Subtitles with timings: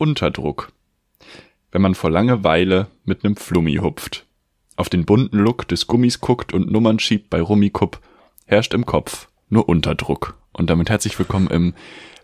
[0.00, 0.72] Unterdruck.
[1.70, 4.24] Wenn man vor Langeweile mit nem Flummi hupft,
[4.76, 8.00] auf den bunten Look des Gummis guckt und Nummern schiebt bei Rummikupp,
[8.46, 10.38] herrscht im Kopf nur Unterdruck.
[10.54, 11.74] Und damit herzlich willkommen im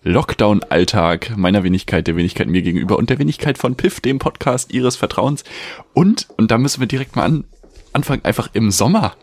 [0.05, 4.97] Lockdown-Alltag meiner Wenigkeit, der Wenigkeit mir gegenüber und der Wenigkeit von Piff, dem Podcast ihres
[4.97, 5.45] Vertrauens.
[5.93, 7.45] Und, und da müssen wir direkt mal an,
[7.93, 9.17] anfangen, einfach im Sommer.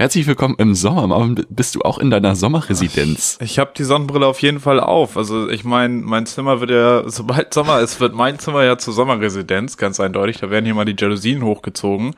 [0.00, 1.06] Herzlich willkommen im Sommer.
[1.06, 3.36] Marvin, bist du auch in deiner Sommerresidenz?
[3.42, 5.18] Ich habe die Sonnenbrille auf jeden Fall auf.
[5.18, 8.94] Also ich meine, mein Zimmer wird ja, sobald Sommer ist, wird mein Zimmer ja zur
[8.94, 10.38] Sommerresidenz, ganz eindeutig.
[10.38, 12.16] Da werden hier mal die Jalousien hochgezogen.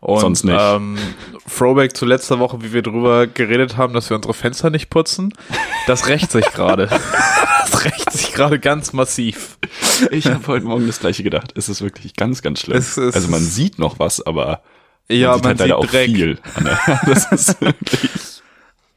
[0.00, 0.58] Und, Sonst nicht.
[0.60, 0.98] Ähm,
[1.56, 5.32] Throwback zu letzter Woche, wie wir drüber geredet haben, dass wir unsere Fenster nicht putzen.
[5.86, 6.88] Das rächt sich gerade.
[7.70, 9.58] das rächt sich gerade ganz massiv.
[10.10, 11.52] Ich habe heute Morgen das gleiche gedacht.
[11.56, 12.76] Es ist wirklich ganz, ganz schlimm.
[12.76, 14.62] Es ist- also man sieht noch was, aber
[15.08, 16.06] Ja, man sieht halt leider auch Dreck.
[16.06, 16.38] viel.
[17.06, 18.42] Das ist wirklich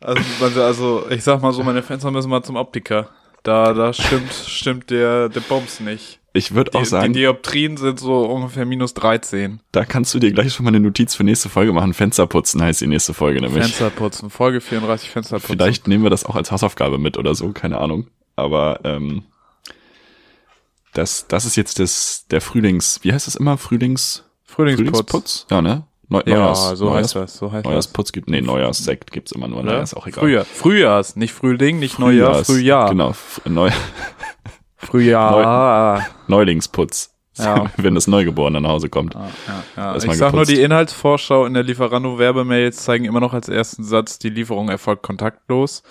[0.01, 3.09] Also, also, ich sag mal so, meine Fenster müssen mal zum Optiker.
[3.43, 6.19] Da, da stimmt, stimmt der, der Bums nicht.
[6.33, 9.61] ich würde auch sagen, die Dioptrien sind so ungefähr minus 13.
[9.71, 11.93] da kannst du dir gleich schon mal eine Notiz für nächste Folge machen.
[11.93, 13.63] Fenster putzen heißt die nächste Folge nämlich.
[13.63, 14.29] Fenster putzen.
[14.29, 15.47] Folge 34 Fenster putzen.
[15.47, 18.07] Vielleicht nehmen wir das auch als Hausaufgabe mit oder so, keine Ahnung.
[18.35, 19.23] Aber ähm,
[20.93, 23.57] das, das ist jetzt das, der Frühlings, wie heißt das immer?
[23.57, 25.47] Frühlings, Frühlingsputz.
[25.49, 25.85] Ja, ne?
[26.09, 27.37] Neu, Ja, Neujahrs, so Neujahrs, heißt das.
[27.37, 27.65] So heißt.
[27.65, 29.71] Neujahrsputz gibt, nee, Neujahrssekt gibt's immer nur, ne?
[29.71, 29.81] Oder?
[29.83, 30.21] Ist auch egal.
[30.21, 30.45] Frühjahr.
[30.45, 32.89] Frühjahrs, nicht Frühling, nicht Neujahr, Frühjahrs, Frühjahr.
[32.89, 33.13] Genau,
[33.45, 33.71] Neu
[34.77, 36.05] Frühjahr.
[36.27, 37.13] Neulingsputz.
[37.37, 37.65] Ja.
[37.77, 39.13] Wenn das Neugeborene nach Hause kommt.
[39.13, 39.29] Ja,
[39.75, 39.93] ja.
[39.93, 44.17] Erst Ich sag nur, die Inhaltsvorschau in der Lieferando-Werbemails zeigen immer noch als ersten Satz,
[44.17, 45.83] die Lieferung erfolgt kontaktlos.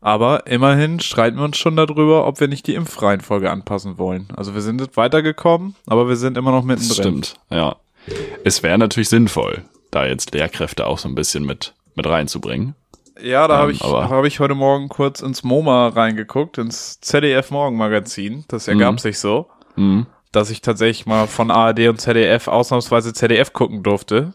[0.00, 4.28] Aber immerhin streiten wir uns schon darüber, ob wir nicht die Impfreihenfolge anpassen wollen.
[4.36, 6.94] Also wir sind jetzt weitergekommen, aber wir sind immer noch Das mittendrin.
[7.24, 7.76] stimmt, ja.
[8.44, 12.74] Es wäre natürlich sinnvoll, da jetzt Lehrkräfte auch so ein bisschen mit, mit reinzubringen.
[13.20, 17.50] Ja, da Ähm, habe ich, hab ich heute Morgen kurz ins MoMA reingeguckt, ins ZDF
[17.50, 18.44] Morgenmagazin.
[18.48, 18.98] Das ergab Mhm.
[18.98, 20.06] sich so, Mhm.
[20.32, 24.34] dass ich tatsächlich mal von ARD und ZDF ausnahmsweise ZDF gucken durfte.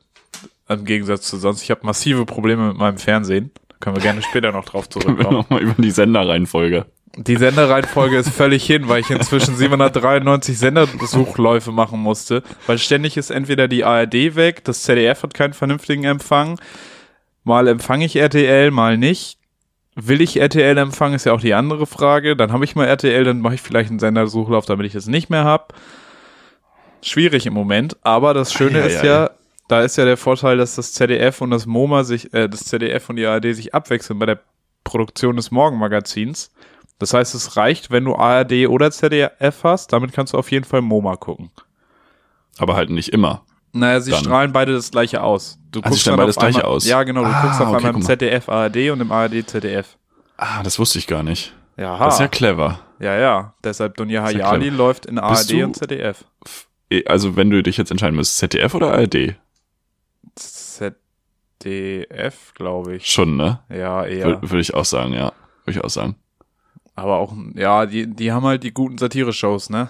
[0.67, 1.61] Im Gegensatz zu sonst.
[1.64, 3.52] Ich habe massive Probleme mit meinem Fernsehen.
[3.70, 5.37] Da können wir gerne später noch drauf Können wir zurückkommen.
[5.37, 6.86] nochmal über die Senderreihenfolge.
[7.17, 13.32] Die Senderreihenfolge ist völlig hin, weil ich inzwischen 793 Sendersuchläufe machen musste, weil ständig ist
[13.32, 16.58] entweder die ARD weg, das ZDF hat keinen vernünftigen Empfang,
[17.44, 19.38] mal empfange ich RTL, mal nicht.
[19.95, 22.38] Will ich RTL empfangen, ist ja auch die andere Frage.
[22.38, 25.30] Dann habe ich mal RTL, dann mache ich vielleicht einen Sendersuchlauf, damit ich es nicht
[25.30, 25.73] mehr habe.
[27.02, 29.08] Schwierig im Moment, aber das Schöne Ei, ei, ist ei.
[29.08, 29.32] ja,
[29.67, 33.10] da ist ja der Vorteil, dass das ZDF und das MoMA sich, äh, das ZDF
[33.10, 34.39] und die ARD sich abwechseln bei der
[34.86, 36.52] Produktion des Morgenmagazins.
[37.02, 40.66] Das heißt, es reicht, wenn du ARD oder ZDF hast, damit kannst du auf jeden
[40.66, 41.50] Fall MoMA gucken.
[42.60, 43.44] Aber halt nicht immer.
[43.73, 44.20] Naja, sie Dann.
[44.20, 45.58] strahlen beide das gleiche aus.
[45.72, 46.86] Du Ah, sie strahlen dann beide das auf einmal, gleiche aus.
[46.86, 48.02] Ja, genau, du Ah, guckst auf okay, einmal im.
[48.04, 49.98] ZDF ARD und im ARD ZDF.
[50.38, 51.56] Ah, das wusste ich gar nicht.
[51.78, 52.80] Ja, Das ist ja clever.
[53.00, 53.54] ja, ja.
[53.64, 54.78] Deshalb Dunja ja Hayali clever.
[54.78, 56.26] läuft in ARD und ZDF.
[56.92, 59.36] Eh, Also wenn du dich jetzt entscheiden müsstest, ZDF oder ARD?
[61.60, 63.08] ZDF, glaube ich.
[63.10, 63.60] Schon, ne?
[63.70, 64.26] Ja, eher.
[64.26, 65.32] Würde würd ich auch sagen, ja.
[65.66, 66.16] Würde ich auch sagen.
[67.02, 69.89] Aber auch, ja, die, die haben halt die guten Satire-Shows, ne?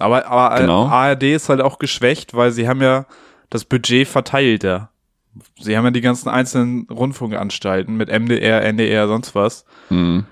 [0.00, 0.86] Aber, aber Genau.
[0.86, 3.06] ARD ist halt auch geschwächt, weil sie haben ja
[3.48, 4.90] das Budget verteilter.
[5.60, 10.24] Sie haben ja die ganzen einzelnen Rundfunkanstalten mit MDR, NDR, sonst was, Hm.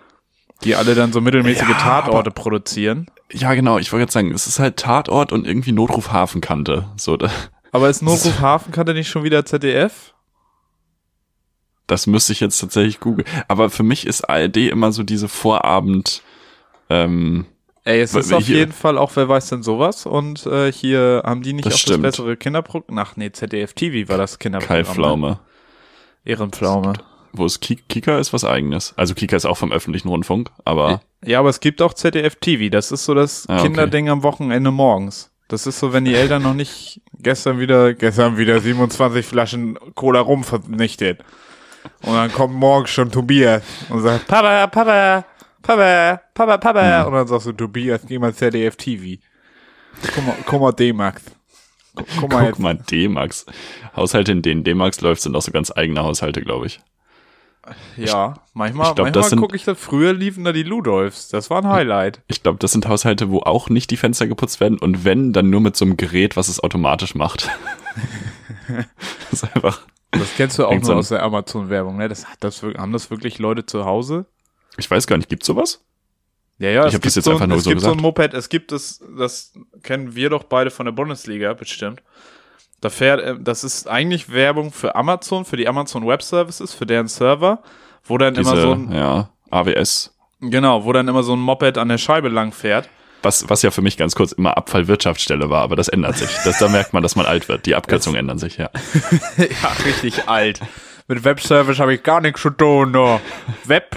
[0.64, 3.06] die alle dann so mittelmäßige Ja, Tatorte produzieren.
[3.32, 3.78] Ja, genau.
[3.78, 6.86] Ich wollte jetzt sagen, es ist halt Tatort und irgendwie Notruf Hafenkante.
[6.96, 7.16] So,
[7.70, 10.12] Aber ist Notruf Hafenkante nicht schon wieder ZDF?
[11.86, 13.26] Das müsste ich jetzt tatsächlich googeln.
[13.48, 16.22] Aber für mich ist ARD immer so diese Vorabend,
[16.90, 17.46] ähm,
[17.84, 20.06] Ey, es ist auf jeden Fall auch, wer weiß denn sowas?
[20.06, 22.04] Und äh, hier haben die nicht Das auch stimmt.
[22.04, 22.98] das bessere Kinderprogramm?
[22.98, 24.78] Ach nee, ZDF TV war das Kai Kinderprogramm.
[24.80, 24.84] ne?
[24.92, 25.38] Pflaume.
[26.24, 26.94] Ehrenpflaume.
[27.32, 28.94] Wo ist Ki- Kika ist was eigenes.
[28.96, 32.70] Also Kika ist auch vom öffentlichen Rundfunk, aber Ja, aber es gibt auch ZDF TV.
[32.70, 33.64] Das ist so das Ah, okay.
[33.68, 35.30] Kinderding am Wochenende morgens.
[35.48, 40.18] Das ist so, wenn die Eltern noch nicht gestern wieder, gestern wieder 27 Flaschen Cola
[40.20, 41.20] rum vernichtet.
[42.02, 45.24] Und dann kommt morgens schon Tobias und sagt, Papa, Papa,
[45.62, 47.02] Papa, Papa, Papa.
[47.02, 49.20] Und dann sagst du, Tobias, geh mal ZDF TV.
[50.14, 51.22] Guck mal, guck mal D-Max.
[51.94, 53.46] Guck, guck mal guck mal, D-Max.
[53.96, 56.80] Haushalte, in denen D-Max läuft, sind auch so ganz eigene Haushalte, glaube ich.
[57.96, 61.28] Ja, manchmal, ich glaub, manchmal das gucke ich da, früher liefen da die Ludolfs.
[61.28, 62.20] Das war ein Highlight.
[62.28, 65.50] Ich glaube, das sind Haushalte, wo auch nicht die Fenster geputzt werden und wenn, dann
[65.50, 67.50] nur mit so einem Gerät, was es automatisch macht.
[69.30, 69.80] das ist einfach,
[70.18, 72.08] Das kennst du auch nur aus der Amazon-Werbung, ne?
[72.08, 74.26] Das, hat das, haben das wirklich Leute zu Hause?
[74.78, 75.80] ich weiß gar nicht, gibt's sowas?
[76.58, 78.00] Ja, ja, Ich hab das jetzt so, einfach ein- nur es so gibt so gesagt.
[78.00, 79.52] ein Moped, es gibt das, das
[79.82, 82.02] kennen wir doch beide von der Bundesliga bestimmt.
[82.80, 86.84] Da fährt, äh, das ist eigentlich Werbung für Amazon, für die Amazon Web Services, für
[86.86, 87.62] deren Server,
[88.04, 90.14] wo dann Diese, immer so ein, ja, AWS.
[90.40, 92.88] genau, wo dann immer so ein Moped an der Scheibe lang fährt.
[93.26, 96.30] Was, was ja für mich ganz kurz immer Abfallwirtschaftsstelle war, aber das ändert sich.
[96.44, 97.66] Das, da merkt man, dass man alt wird.
[97.66, 98.70] Die Abkürzungen ändern sich, ja.
[99.36, 100.60] ja, richtig alt.
[101.08, 102.92] Mit Webservice habe ich gar nichts zu tun.
[102.92, 103.20] No.
[103.64, 103.96] Web,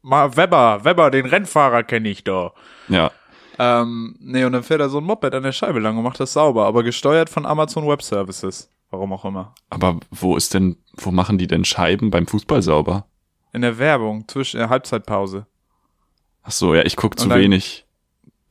[0.00, 2.52] mal Weber, Weber, den Rennfahrer kenne ich da.
[2.88, 3.10] Ja.
[3.58, 6.18] Ähm, nee, und dann fährt er so ein Moped an der Scheibe lang und macht
[6.18, 8.70] das sauber, aber gesteuert von Amazon Web Services.
[8.88, 9.54] Warum auch immer.
[9.68, 13.04] Aber wo ist denn, wo machen die denn Scheiben beim Fußball sauber?
[13.52, 15.46] In der Werbung, zwischen der Halbzeitpause.
[16.42, 17.84] Ach so, ja, ich guck zu dann- wenig.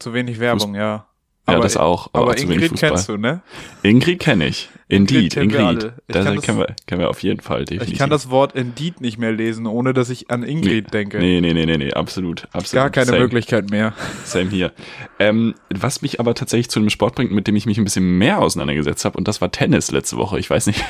[0.03, 0.81] Zu wenig Werbung, ja.
[0.81, 1.05] Ja,
[1.45, 2.09] Aber- das auch.
[2.11, 3.41] Aber, wenig Ingrid kennst du, ne?
[3.83, 4.69] Ingrid kenne ich.
[4.95, 5.94] Indeed, Ingrid.
[6.07, 7.94] Das, das- kennen, wir, kennen wir auf jeden Fall, definitiv.
[7.94, 11.19] Ich kann das Wort Indeed nicht mehr lesen, ohne dass ich an Ingrid nee, denke.
[11.19, 12.45] Nee, nee, nee, nee, nee, absolut.
[12.51, 12.72] absolut.
[12.72, 13.19] Gar keine Same.
[13.19, 13.94] Möglichkeit mehr.
[14.24, 14.72] Same hier.
[15.19, 18.18] Ähm, was mich aber tatsächlich zu einem Sport bringt, mit dem ich mich ein bisschen
[18.18, 20.40] mehr auseinandergesetzt habe, und das war Tennis letzte Woche.
[20.40, 20.84] Ich weiß nicht,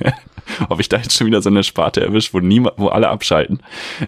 [0.68, 3.60] ob ich da jetzt schon wieder so eine Sparte erwischt, wo niemand, wo alle abschalten.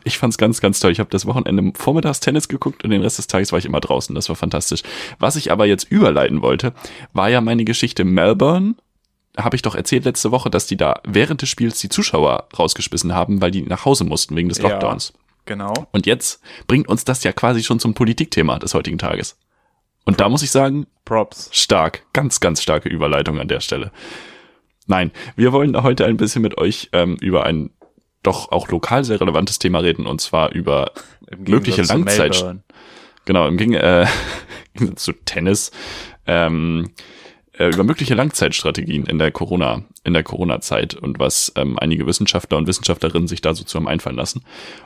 [0.05, 0.93] Ich fand's ganz, ganz toll.
[0.93, 3.81] Ich habe das Wochenende vormittags Tennis geguckt und den Rest des Tages war ich immer
[3.81, 4.15] draußen.
[4.15, 4.83] Das war fantastisch.
[5.19, 6.73] Was ich aber jetzt überleiten wollte,
[7.13, 8.75] war ja meine Geschichte Melbourne.
[9.37, 13.15] Habe ich doch erzählt letzte Woche, dass die da während des Spiels die Zuschauer rausgeschmissen
[13.15, 14.69] haben, weil die nach Hause mussten wegen des Ja.
[14.69, 15.13] Lockdowns.
[15.47, 15.73] Genau.
[15.93, 19.39] Und jetzt bringt uns das ja quasi schon zum Politikthema des heutigen Tages.
[20.05, 21.51] Und da muss ich sagen, Props.
[21.53, 23.93] stark, ganz, ganz starke Überleitung an der Stelle.
[24.87, 27.71] Nein, wir wollen heute ein bisschen mit euch ähm, über ein
[28.23, 30.93] doch auch lokal sehr relevantes Thema reden, und zwar über
[31.31, 32.45] Im mögliche Langzeit,
[33.25, 34.07] genau, im äh,
[34.75, 35.71] Gegensatz zu Tennis,
[36.27, 36.91] ähm,
[37.61, 42.57] äh, über mögliche Langzeitstrategien in der Corona, in der Corona-Zeit und was ähm, einige Wissenschaftler
[42.57, 44.43] und Wissenschaftlerinnen sich da so zu haben einfallen lassen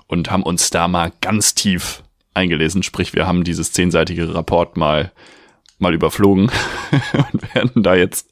[0.08, 2.02] und haben uns da mal ganz tief
[2.34, 2.82] eingelesen.
[2.82, 5.12] Sprich, wir haben dieses zehnseitige Rapport mal,
[5.78, 6.50] mal überflogen
[7.32, 8.28] und werden da jetzt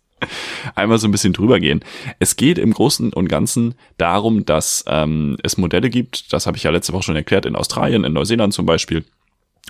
[0.75, 1.85] einmal so ein bisschen drüber gehen.
[2.19, 6.65] Es geht im Großen und Ganzen darum, dass ähm, es Modelle gibt, das habe ich
[6.65, 9.05] ja letzte Woche schon erklärt, in Australien, in Neuseeland zum Beispiel,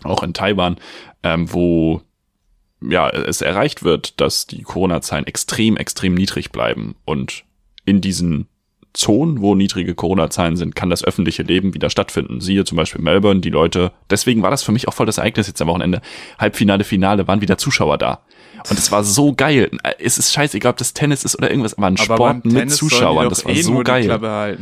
[0.03, 0.77] auch in Taiwan,
[1.23, 2.01] ähm, wo
[2.89, 6.95] ja, es erreicht wird, dass die Corona-Zahlen extrem, extrem niedrig bleiben.
[7.05, 7.45] Und
[7.85, 8.47] in diesen
[8.95, 12.41] Zonen, wo niedrige Corona-Zahlen sind, kann das öffentliche Leben wieder stattfinden.
[12.41, 15.47] Siehe zum Beispiel Melbourne, die Leute, deswegen war das für mich auch voll das Ereignis
[15.47, 16.03] jetzt am Wochenende.
[16.39, 18.21] Halbfinale, Finale, waren wieder Zuschauer da.
[18.69, 19.71] Und es war so geil.
[19.99, 22.77] Es ist scheißegal, ob das Tennis ist oder irgendwas, aber ein Aber Sport mit Tennis
[22.77, 24.59] Zuschauern, das war eh so geil.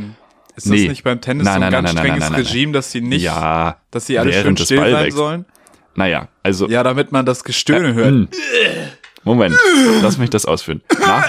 [0.55, 0.81] Ist Nee.
[0.83, 2.47] das nicht beim Tennis Nein, so ein nein, ganz nein, nein, strenges nein, nein, nein.
[2.47, 5.45] Regime, dass sie nicht, Ja, dass sie alle schön still sein sollen?
[5.95, 8.07] Naja, also Ja, damit man das Gestöhne hört.
[8.07, 8.27] Hm.
[9.23, 9.55] Moment,
[10.01, 10.81] lass mich das ausführen.
[10.99, 11.27] Nach,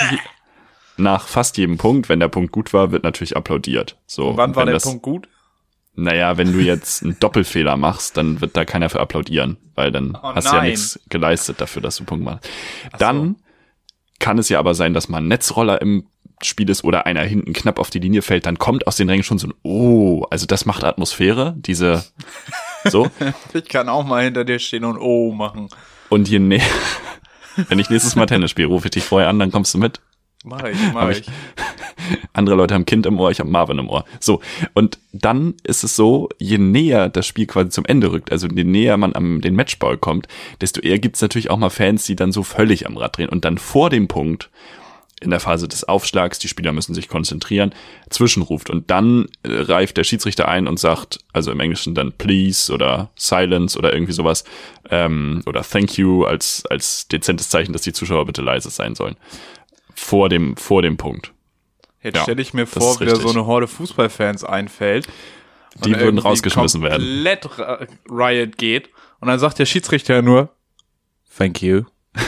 [0.97, 3.97] nach fast jedem Punkt, wenn der Punkt gut war, wird natürlich applaudiert.
[4.07, 5.29] So, Wann war der das, Punkt gut?
[5.95, 10.17] Naja, wenn du jetzt einen Doppelfehler machst, dann wird da keiner für applaudieren, weil dann
[10.17, 12.49] Oh hast du ja nichts geleistet dafür, dass du Punkt machst.
[12.99, 13.37] Dann
[14.19, 16.07] kann es ja aber sein, dass mal ein Netzroller im
[16.43, 19.23] Spiel ist oder einer hinten knapp auf die Linie fällt, dann kommt aus den Rängen
[19.23, 22.05] schon so ein Oh, also das macht Atmosphäre, diese
[22.85, 23.09] so.
[23.55, 25.69] Ich kann auch mal hinter dir stehen und Oh machen.
[26.09, 26.63] Und je näher,
[27.69, 30.01] wenn ich nächstes Mal Tennis spiele, rufe ich dich vorher an, dann kommst du mit.
[30.45, 31.25] Mach ich, mach ich.
[32.33, 34.05] Andere Leute haben Kind im Ohr, ich habe Marvin im Ohr.
[34.19, 34.41] So,
[34.75, 38.65] und dann ist es so, je näher das Spiel quasi zum Ende rückt, also je
[38.65, 40.27] näher man am den Matchball kommt,
[40.61, 43.45] desto eher gibt's natürlich auch mal Fans, die dann so völlig am Rad drehen und
[43.45, 44.51] dann vor dem Punkt
[45.23, 47.73] in der Phase des Aufschlags, die Spieler müssen sich konzentrieren,
[48.11, 52.73] zwischenruft und dann äh, reift der Schiedsrichter ein und sagt, also im Englischen dann please
[52.73, 54.45] oder silence oder irgendwie sowas
[54.91, 59.17] ähm, oder thank you als als dezentes Zeichen, dass die Zuschauer bitte leise sein sollen
[59.95, 61.33] vor dem vor dem Punkt.
[62.03, 65.07] Jetzt Ja, stelle ich mir vor, wie da so eine Horde Fußballfans einfällt.
[65.85, 67.03] Die würden rausgeschmissen werden.
[67.03, 68.91] komplett Ra- Riot geht.
[69.21, 70.51] Und dann sagt der Schiedsrichter nur,
[71.39, 71.85] thank you.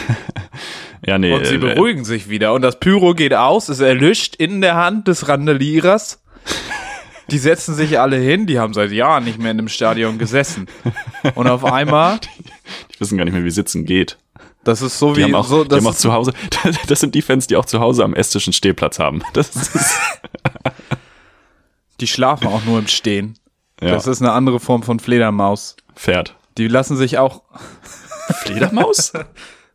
[1.06, 1.32] Ja, nee.
[1.32, 2.52] Und sie äh, beruhigen sich wieder.
[2.54, 6.22] Und das Pyro geht aus, ist erlischt in der Hand des Randalierers.
[7.30, 10.66] Die setzen sich alle hin, die haben seit Jahren nicht mehr in dem Stadion gesessen.
[11.34, 12.18] Und auf einmal,
[12.94, 14.18] die wissen gar nicht mehr, wie Sitzen geht.
[14.64, 16.32] das ist so Die wie haben auch, so, die das haben auch zu Hause,
[16.86, 19.22] das sind die Fans, die auch zu Hause am Esstisch einen Stehplatz haben.
[19.32, 19.98] Das ist,
[22.00, 23.38] die schlafen auch nur im Stehen.
[23.80, 25.76] ja, Das ist eine andere Form von Fledermaus.
[25.94, 26.36] Pferd.
[26.58, 27.42] Die lassen sich auch,
[28.42, 29.12] Fledermaus?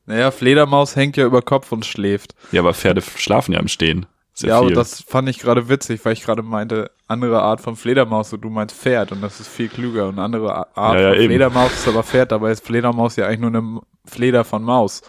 [0.09, 2.35] Naja, Fledermaus hängt ja über Kopf und schläft.
[2.51, 4.05] ja, aber Pferde schlafen ja im Stehen.
[4.33, 4.75] Sehr ja, aber viel.
[4.75, 8.49] das fand ich gerade witzig, weil ich gerade meinte, andere Art von Fledermaus und du
[8.49, 10.07] meinst Pferd und das ist viel klüger.
[10.07, 11.27] Und andere Art Ja, ja, von eben.
[11.29, 15.01] Fledermaus ist aber Pferd, dabei ist Fledermaus ja eigentlich nur eine Fleder von Maus.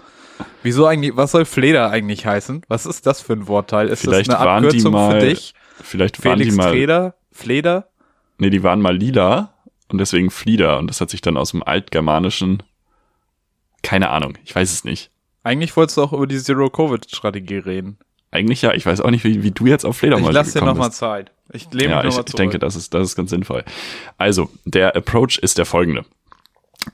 [0.63, 2.63] Wieso eigentlich, was soll Fleder eigentlich heißen?
[2.69, 3.89] Was ist das für ein Wortteil?
[3.89, 5.55] Ist Vielleicht das eine waren die Abkürzung mal- für dich?
[5.83, 7.15] Vielleicht waren Felix die mal, Fleder?
[7.31, 7.87] Fleder?
[8.39, 9.55] nee, die waren mal lila
[9.89, 12.63] und deswegen Flieder und das hat sich dann aus dem altgermanischen,
[13.83, 15.11] keine Ahnung, ich weiß es nicht.
[15.43, 17.99] Eigentlich wolltest du auch über die Zero-Covid-Strategie reden.
[18.31, 20.53] Eigentlich ja, ich weiß auch nicht, wie, wie du jetzt auf Ich Fledermäuse lass dir
[20.55, 20.99] gekommen nochmal bist.
[21.01, 21.33] Zeit.
[21.53, 22.37] Ich lehne Ja, mich ich, nochmal ich zurück.
[22.37, 23.65] denke, das ist, das ist ganz sinnvoll.
[24.19, 26.05] Also, der Approach ist der folgende.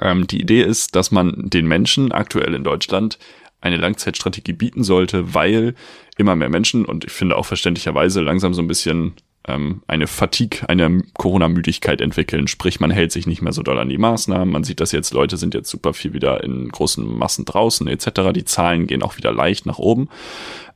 [0.01, 3.19] Ähm, die Idee ist, dass man den Menschen aktuell in Deutschland
[3.61, 5.75] eine Langzeitstrategie bieten sollte, weil
[6.17, 9.15] immer mehr Menschen und ich finde auch verständlicherweise langsam so ein bisschen
[9.47, 12.49] ähm, eine Fatigue, eine Corona-Müdigkeit entwickeln.
[12.49, 14.51] Sprich, man hält sich nicht mehr so doll an die Maßnahmen.
[14.51, 18.33] Man sieht das jetzt, Leute sind jetzt super viel wieder in großen Massen draußen etc.
[18.35, 20.09] Die Zahlen gehen auch wieder leicht nach oben.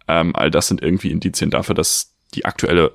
[0.09, 2.93] Ähm, all das sind irgendwie Indizien dafür, dass die aktuelle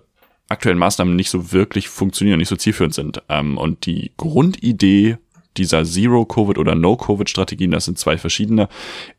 [0.48, 3.24] aktuellen Maßnahmen nicht so wirklich funktionieren, nicht so zielführend sind.
[3.30, 5.18] Ähm, und die Grundidee
[5.58, 8.70] dieser Zero-Covid oder No-Covid-Strategien, das sind zwei verschiedene,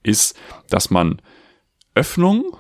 [0.02, 1.20] ist, dass man
[1.94, 2.56] Öffnung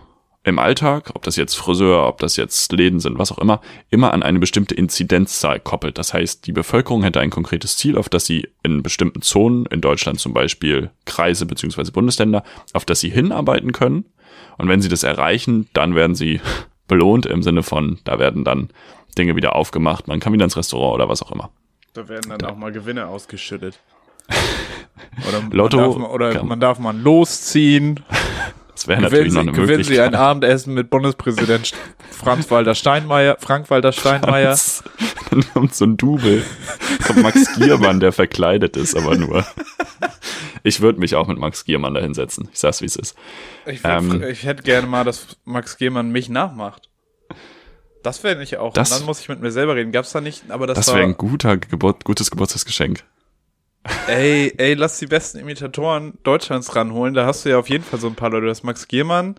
[0.46, 3.60] im Alltag, ob das jetzt Friseur, ob das jetzt Läden sind, was auch immer,
[3.90, 5.98] immer an eine bestimmte Inzidenzzahl koppelt.
[5.98, 9.80] Das heißt, die Bevölkerung hätte ein konkretes Ziel, auf das sie in bestimmten Zonen, in
[9.80, 14.04] Deutschland zum Beispiel Kreise beziehungsweise Bundesländer, auf das sie hinarbeiten können.
[14.56, 16.40] Und wenn sie das erreichen, dann werden sie
[16.86, 18.68] belohnt im Sinne von, da werden dann
[19.18, 21.50] Dinge wieder aufgemacht, man kann wieder ins Restaurant oder was auch immer.
[21.92, 23.80] Da werden dann auch mal Gewinne ausgeschüttet.
[25.28, 28.00] Oder Lotto man darf, mal- oder kann- man darf mal losziehen.
[28.76, 30.14] Das wäre natürlich noch Sie, eine gewinnen Sie ein Möglichkeit.
[30.14, 31.72] Abendessen mit Bundespräsident
[32.10, 34.56] Franz-Walter Steinmeier, Frank-Walter Steinmeier.
[35.30, 36.44] Dann kommt so ein Double.
[37.06, 39.46] Kommt Max Giermann, der verkleidet ist, aber nur.
[40.62, 42.48] Ich würde mich auch mit Max Giermann da hinsetzen.
[42.52, 43.16] Ich sag's, wie es ist.
[43.64, 44.22] Ich, würd- Ähm.
[44.22, 46.90] ich hätte gerne mal, dass Max Gehmann mich nachmacht.
[48.02, 48.72] Das wäre nicht auch.
[48.74, 49.90] Das- und dann muss ich mit mir selber reden.
[49.90, 53.04] Gab's da nicht, aber das, Das wäre ein guter Geburt, gutes Geburtstagsgeschenk.
[54.08, 57.14] Ey, ey, lass die besten Imitatoren Deutschlands ranholen.
[57.14, 58.46] Da hast du ja auf jeden Fall so ein paar Leute.
[58.46, 59.36] Das ist Max Gehmann,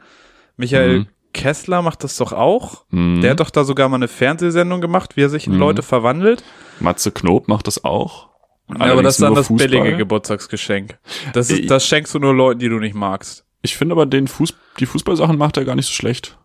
[0.57, 1.07] Michael Mhm.
[1.33, 2.85] Kessler macht das doch auch.
[2.89, 3.21] Mhm.
[3.21, 5.59] Der hat doch da sogar mal eine Fernsehsendung gemacht, wie er sich in Mhm.
[5.59, 6.43] Leute verwandelt.
[6.79, 8.29] Matze Knob macht das auch.
[8.69, 9.67] Ja, aber Allerdings das ist dann das Fußball.
[9.69, 10.97] billige Geburtstagsgeschenk.
[11.33, 13.45] Das, ist, das schenkst du nur Leuten, die du nicht magst.
[13.61, 16.37] Ich finde aber den Fuß, die Fußballsachen macht er gar nicht so schlecht.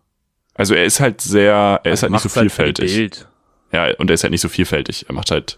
[0.55, 2.95] Also er ist halt sehr, er ist halt nicht so halt vielfältig.
[2.95, 3.27] Bild.
[3.71, 5.05] ja, und er ist halt nicht so vielfältig.
[5.09, 5.57] Er macht halt,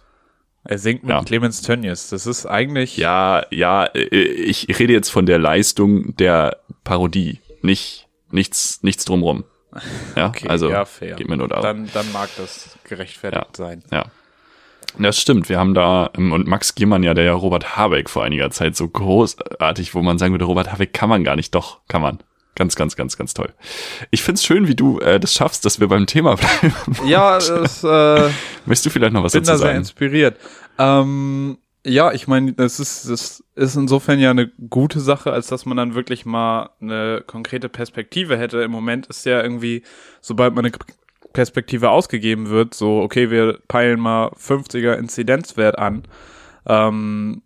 [0.68, 1.24] Er singt mit Ja.
[1.24, 2.10] Clemens Tönnies.
[2.10, 2.98] Das ist eigentlich.
[2.98, 9.44] ja, ja, äh, ich rede jetzt von der Leistung der Parodie, nicht, nichts, nichts drumrum.
[10.16, 11.16] Ja, Okay, also, ja, fair.
[11.16, 11.64] geht mir nur darum.
[11.64, 13.66] Dann, dann mag das gerechtfertigt Ja.
[13.66, 13.84] sein.
[13.92, 14.06] Ja.
[14.98, 15.50] Das stimmt.
[15.50, 18.76] Wir haben da, ähm, und Max Giermann ja, der ja Robert Habeck vor einiger Zeit
[18.78, 21.54] so großartig, wo man sagen würde, Robert Habeck kann man gar nicht.
[21.54, 22.20] Doch, kann man.
[22.56, 23.54] Ganz, ganz, ganz, ganz toll.
[24.12, 26.74] Ich find's schön, wie du äh, das schaffst, dass wir beim Thema bleiben.
[27.06, 28.30] Ja, das, äh,
[28.66, 29.78] Möchtest du vielleicht noch was bin dazu da sehr sagen?
[29.80, 30.38] inspiriert.
[30.80, 35.66] Ähm, ja, ich meine, das ist, das ist insofern ja eine gute Sache, als dass
[35.66, 38.62] man dann wirklich mal eine konkrete Perspektive hätte.
[38.62, 39.84] Im Moment ist ja irgendwie,
[40.22, 40.74] sobald man eine
[41.34, 46.04] Perspektive ausgegeben wird, so, okay, wir peilen mal 50er Inzidenzwert an,
[46.66, 47.44] ähm,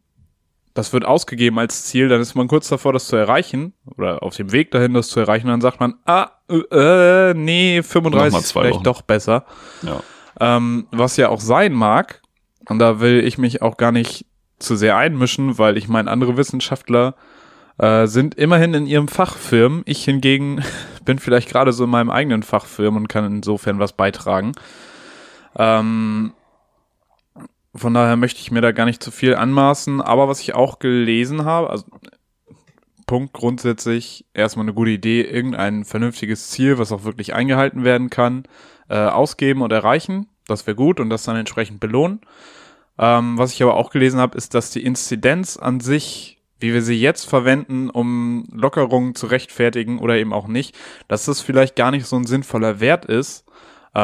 [0.74, 4.36] das wird ausgegeben als Ziel, dann ist man kurz davor, das zu erreichen, oder auf
[4.36, 8.52] dem Weg dahin, das zu erreichen, dann sagt man, ah, äh, nee, 35 Nochmal ist
[8.52, 8.84] vielleicht Wochen.
[8.84, 9.46] doch besser.
[9.82, 10.02] Ja.
[10.40, 12.22] Ähm, was ja auch sein mag,
[12.68, 14.26] und da will ich mich auch gar nicht
[14.60, 17.16] zu sehr einmischen, weil ich meine, andere Wissenschaftler
[17.78, 19.82] äh, sind immerhin in ihrem Fachfirmen.
[19.86, 20.64] Ich hingegen
[21.06, 24.52] bin vielleicht gerade so in meinem eigenen Fachfirmen und kann insofern was beitragen.
[25.58, 26.34] Ähm,
[27.76, 30.02] von daher möchte ich mir da gar nicht zu viel anmaßen.
[30.02, 31.86] Aber was ich auch gelesen habe, also
[33.06, 38.44] Punkt grundsätzlich erstmal eine gute Idee, irgendein vernünftiges Ziel, was auch wirklich eingehalten werden kann,
[38.88, 40.28] äh, ausgeben und erreichen.
[40.48, 42.22] Das wäre gut und das dann entsprechend belohnen.
[43.00, 46.82] Ähm, was ich aber auch gelesen habe, ist, dass die Inzidenz an sich, wie wir
[46.82, 51.92] sie jetzt verwenden, um Lockerungen zu rechtfertigen oder eben auch nicht, dass das vielleicht gar
[51.92, 53.46] nicht so ein sinnvoller Wert ist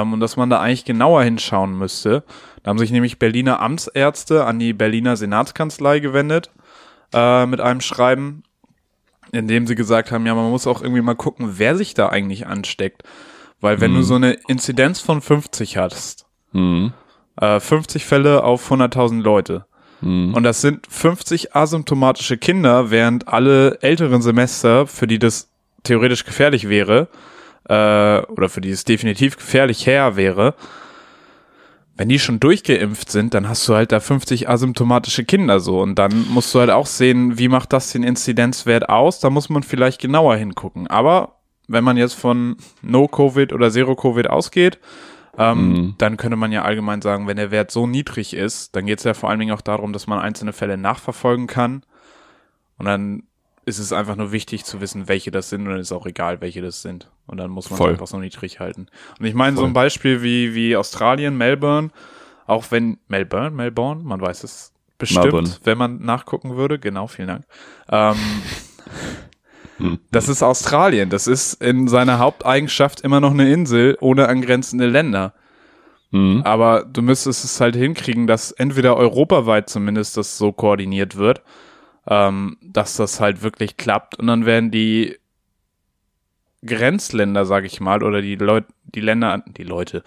[0.01, 2.23] ähm, und dass man da eigentlich genauer hinschauen müsste.
[2.63, 6.49] Da haben sich nämlich Berliner Amtsärzte an die Berliner Senatskanzlei gewendet
[7.13, 8.43] äh, mit einem Schreiben,
[9.31, 12.09] in dem sie gesagt haben, ja, man muss auch irgendwie mal gucken, wer sich da
[12.09, 13.03] eigentlich ansteckt.
[13.61, 13.95] Weil wenn Mhm.
[13.97, 16.93] du so eine Inzidenz von 50 hast, Mhm.
[17.39, 19.65] äh, 50 Fälle auf 100.000 Leute,
[20.01, 20.33] Mhm.
[20.33, 25.49] und das sind 50 asymptomatische Kinder, während alle älteren Semester, für die das
[25.83, 27.07] theoretisch gefährlich wäre,
[27.67, 30.53] äh, oder für die es definitiv gefährlich her wäre,
[31.97, 35.79] wenn die schon durchgeimpft sind, dann hast du halt da 50 asymptomatische Kinder so.
[35.81, 39.21] Und dann musst du halt auch sehen, wie macht das den Inzidenzwert aus?
[39.21, 40.87] Da muss man vielleicht genauer hingucken.
[40.87, 41.35] Aber
[41.69, 44.77] wenn man jetzt von No-Covid oder Zero-Covid ausgeht,
[45.37, 45.95] ähm, Mhm.
[45.97, 49.05] dann könnte man ja allgemein sagen, wenn der Wert so niedrig ist, dann geht es
[49.05, 51.83] ja vor allen Dingen auch darum, dass man einzelne Fälle nachverfolgen kann.
[52.77, 53.23] Und dann
[53.65, 56.41] ist es einfach nur wichtig zu wissen, welche das sind und dann ist auch egal,
[56.41, 57.09] welche das sind.
[57.27, 58.87] Und dann muss man es einfach so niedrig halten.
[59.19, 61.89] Und ich meine, so ein Beispiel wie, wie Australien, Melbourne,
[62.45, 65.49] auch wenn Melbourne, Melbourne, man weiß es bestimmt, Melbourne.
[65.63, 66.77] wenn man nachgucken würde.
[66.79, 67.45] Genau, vielen Dank.
[67.89, 68.15] Ähm,
[69.77, 69.99] Hm.
[70.11, 71.09] das ist Australien.
[71.09, 75.33] Das ist in seiner Haupteigenschaft immer noch eine Insel ohne angrenzende Länder.
[76.11, 76.43] Mhm.
[76.45, 81.41] Aber du müsstest es halt hinkriegen, dass entweder europaweit zumindest das so koordiniert wird,
[82.07, 84.19] ähm, dass das halt wirklich klappt.
[84.19, 85.17] Und dann werden die
[86.65, 90.03] Grenzländer, sag ich mal, oder die Leute, die Länder, an- die Leute,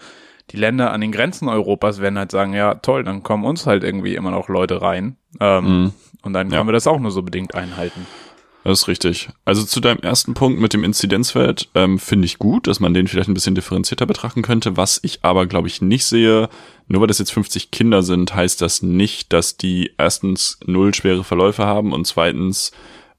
[0.51, 3.83] die Länder an den Grenzen Europas werden halt sagen, ja toll, dann kommen uns halt
[3.83, 5.15] irgendwie immer noch Leute rein.
[5.39, 5.93] Ähm, Mhm.
[6.21, 6.57] Und dann Ja.
[6.57, 8.05] können wir das auch nur so bedingt einhalten.
[8.63, 9.29] Das ist richtig.
[9.45, 13.07] Also zu deinem ersten Punkt mit dem Inzidenzwert ähm, finde ich gut, dass man den
[13.07, 14.75] vielleicht ein bisschen differenzierter betrachten könnte.
[14.75, 16.49] Was ich aber, glaube ich, nicht sehe,
[16.87, 21.23] nur weil das jetzt 50 Kinder sind, heißt das nicht, dass die erstens null schwere
[21.23, 22.71] Verläufe haben und zweitens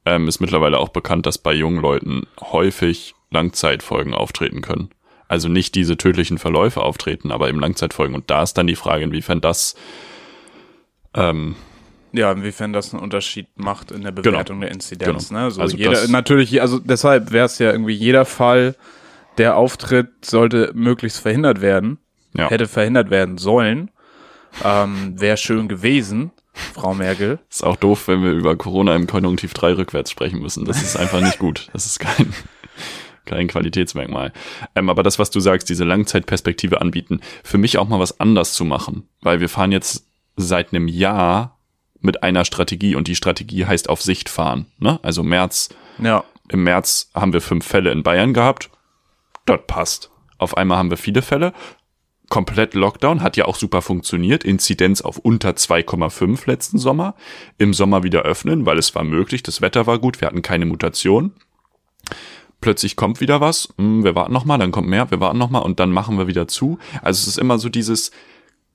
[0.04, 4.90] ähm, ist mittlerweile auch bekannt, dass bei jungen Leuten häufig Langzeitfolgen auftreten können.
[5.28, 8.14] Also nicht diese tödlichen Verläufe auftreten, aber eben Langzeitfolgen.
[8.16, 9.76] Und da ist dann die Frage, inwiefern das
[11.14, 11.54] ähm,
[12.12, 15.28] Ja, inwiefern das einen Unterschied macht in der Bewertung der Inzidenz.
[15.28, 15.40] Genau.
[15.40, 15.44] Ne?
[15.46, 18.74] Also, Also jeder, natürlich, also deshalb wäre es ja irgendwie jeder Fall,
[19.38, 21.98] der auftritt, sollte möglichst verhindert werden.
[22.36, 22.50] Ja.
[22.50, 23.90] Hätte verhindert werden sollen.
[24.64, 27.38] Ähm, wäre schön gewesen, Frau Merkel.
[27.48, 30.64] Ist auch doof, wenn wir über Corona im Konjunktiv 3 rückwärts sprechen müssen.
[30.64, 31.68] Das ist einfach nicht gut.
[31.72, 32.32] Das ist kein,
[33.24, 34.32] kein Qualitätsmerkmal.
[34.74, 38.54] Ähm, aber das, was du sagst, diese Langzeitperspektive anbieten, für mich auch mal was anders
[38.54, 39.08] zu machen.
[39.22, 41.59] Weil wir fahren jetzt seit einem Jahr
[42.00, 44.66] mit einer Strategie und die Strategie heißt auf Sicht fahren.
[44.78, 44.98] Ne?
[45.02, 46.24] Also März, Ja.
[46.48, 48.70] im März haben wir fünf Fälle in Bayern gehabt.
[49.46, 50.10] Das passt.
[50.38, 51.52] Auf einmal haben wir viele Fälle.
[52.28, 54.44] Komplett Lockdown hat ja auch super funktioniert.
[54.44, 57.14] Inzidenz auf unter 2,5 letzten Sommer.
[57.58, 59.42] Im Sommer wieder öffnen, weil es war möglich.
[59.42, 60.20] Das Wetter war gut.
[60.20, 61.32] Wir hatten keine Mutation.
[62.60, 63.72] Plötzlich kommt wieder was.
[63.78, 65.10] Hm, wir warten noch mal, dann kommt mehr.
[65.10, 66.78] Wir warten noch mal und dann machen wir wieder zu.
[67.02, 68.10] Also es ist immer so dieses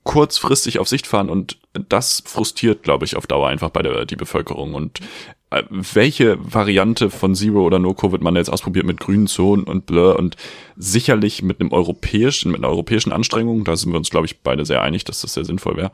[0.06, 4.16] kurzfristig auf Sicht fahren und das frustriert, glaube ich, auf Dauer einfach bei der die
[4.16, 4.76] Bevölkerung.
[4.76, 5.00] Und
[5.50, 9.88] äh, welche Variante von Zero oder No Covid man jetzt ausprobiert mit grünen Zonen und
[9.88, 10.38] Blur und
[10.78, 14.64] sicherlich mit einem europäischen, mit einer europäischen Anstrengung, da sind wir uns, glaube ich, beide
[14.64, 15.92] sehr einig, dass das sehr sinnvoll wäre.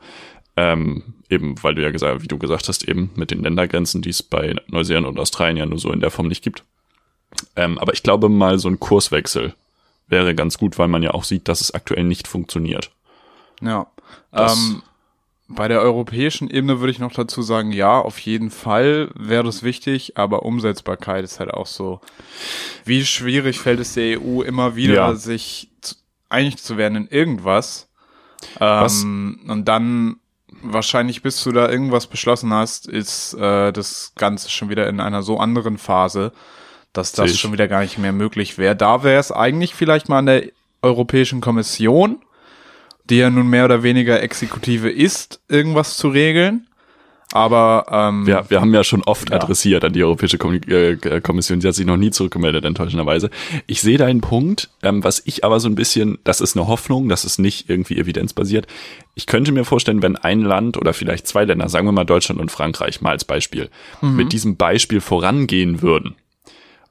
[0.58, 4.10] Ähm, eben, weil du ja gesagt, wie du gesagt hast, eben mit den Ländergrenzen, die
[4.10, 6.64] es bei Neuseeland und Australien ja nur so in der Form nicht gibt.
[7.56, 9.54] Ähm, aber ich glaube mal, so ein Kurswechsel
[10.08, 12.90] wäre ganz gut, weil man ja auch sieht, dass es aktuell nicht funktioniert.
[13.62, 13.86] Ja.
[14.32, 14.82] Ähm,
[15.48, 19.62] bei der europäischen Ebene würde ich noch dazu sagen, ja, auf jeden Fall wäre das
[19.62, 22.00] wichtig, aber Umsetzbarkeit ist halt auch so.
[22.84, 25.14] Wie schwierig fällt es der EU immer wieder, Ja.
[25.14, 25.94] sich zu,
[26.30, 27.88] einig zu werden in irgendwas?
[28.58, 30.16] Was- Ähm, und dann
[30.62, 35.22] wahrscheinlich, bis du da irgendwas beschlossen hast, ist äh, das Ganze schon wieder in einer
[35.22, 36.32] so anderen Phase,
[36.92, 37.40] dass das ich.
[37.40, 38.76] schon wieder gar nicht mehr möglich wäre.
[38.76, 40.44] Da wäre es eigentlich vielleicht mal an der
[40.82, 42.20] Europäischen Kommission,
[43.10, 46.66] die ja nun mehr oder weniger Exekutive ist, irgendwas zu regeln.
[47.34, 49.36] Aber ähm, Wir, wir haben ja schon oft Ja.
[49.36, 53.30] adressiert an die Europäische äh, Kommission, die hat sich noch nie zurückgemeldet, enttäuschenderweise.
[53.66, 57.08] Ich sehe deinen Punkt, ähm, was ich aber so ein bisschen, das ist eine Hoffnung,
[57.08, 58.66] das ist nicht irgendwie evidenzbasiert.
[59.14, 62.38] Ich könnte mir vorstellen, wenn ein Land oder vielleicht zwei Länder, sagen wir mal Deutschland
[62.38, 63.70] und Frankreich mal als Beispiel,
[64.02, 66.16] mit diesem Beispiel vorangehen würden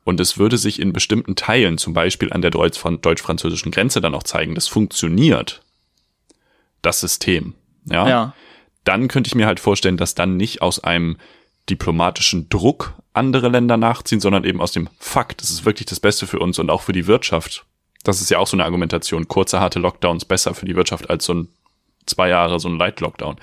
[0.06, 4.15] und es würde sich in bestimmten Teilen, zum Beispiel an der deutsch- deutsch-französischen Grenze dann
[4.15, 5.62] auch zeigen, das funktioniert,
[6.81, 7.55] das System.
[7.85, 8.33] Ja, ja.
[8.83, 11.17] dann könnte ich mir halt vorstellen, dass dann nicht aus einem
[11.69, 16.27] diplomatischen Druck andere Länder nachziehen, sondern eben aus dem Fakt, das ist wirklich das Beste
[16.27, 17.65] für uns und auch für die Wirtschaft.
[18.03, 19.27] Das ist ja auch so eine Argumentation.
[19.27, 21.47] Kurze, harte Lockdowns besser für die Wirtschaft als so ein
[22.05, 23.37] zwei Jahre so ein Light-Lockdown.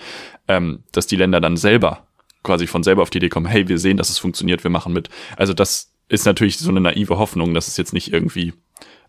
[0.49, 2.07] Ähm, dass die Länder dann selber
[2.43, 4.93] quasi von selber auf die Idee kommen, hey, wir sehen, dass es funktioniert, wir machen
[4.93, 5.11] mit.
[5.37, 8.55] Also das ist natürlich so eine naive Hoffnung, dass es jetzt nicht irgendwie,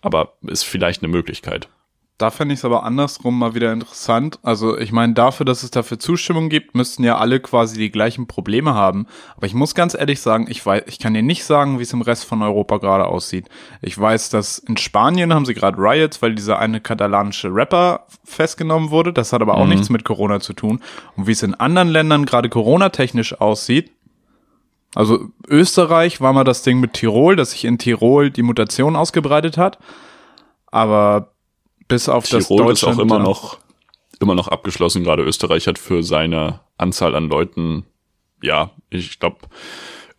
[0.02, 1.70] aber ist vielleicht eine Möglichkeit.
[2.20, 4.40] Da fände ich es aber andersrum mal wieder interessant.
[4.44, 8.28] Also ich meine, dafür, dass es dafür Zustimmung gibt, müssten ja alle quasi die gleichen
[8.28, 9.08] Probleme haben.
[9.38, 11.94] Aber ich muss ganz ehrlich sagen, ich weiß, ich kann dir nicht sagen, wie es
[11.94, 13.48] im Rest von Europa gerade aussieht.
[13.82, 18.92] Ich weiß, dass in Spanien haben sie gerade Riots, weil dieser eine katalanische Rapper festgenommen
[18.92, 19.14] wurde.
[19.14, 20.82] Das hat aber auch nichts mit Corona zu tun.
[21.16, 23.94] Und wie es in anderen Ländern gerade Corona-technisch aussieht,
[24.94, 29.58] also Österreich war mal das Ding mit Tirol, dass sich in Tirol die Mutation ausgebreitet
[29.58, 29.80] hat.
[30.68, 31.32] Aber
[31.90, 33.58] bis auf das Tirol ist auch Deutschland immer noch,
[34.22, 35.04] immer noch abgeschlossen.
[35.04, 37.84] Gerade Österreich hat für seine Anzahl an Leuten,
[38.42, 39.40] ja, ich glaube,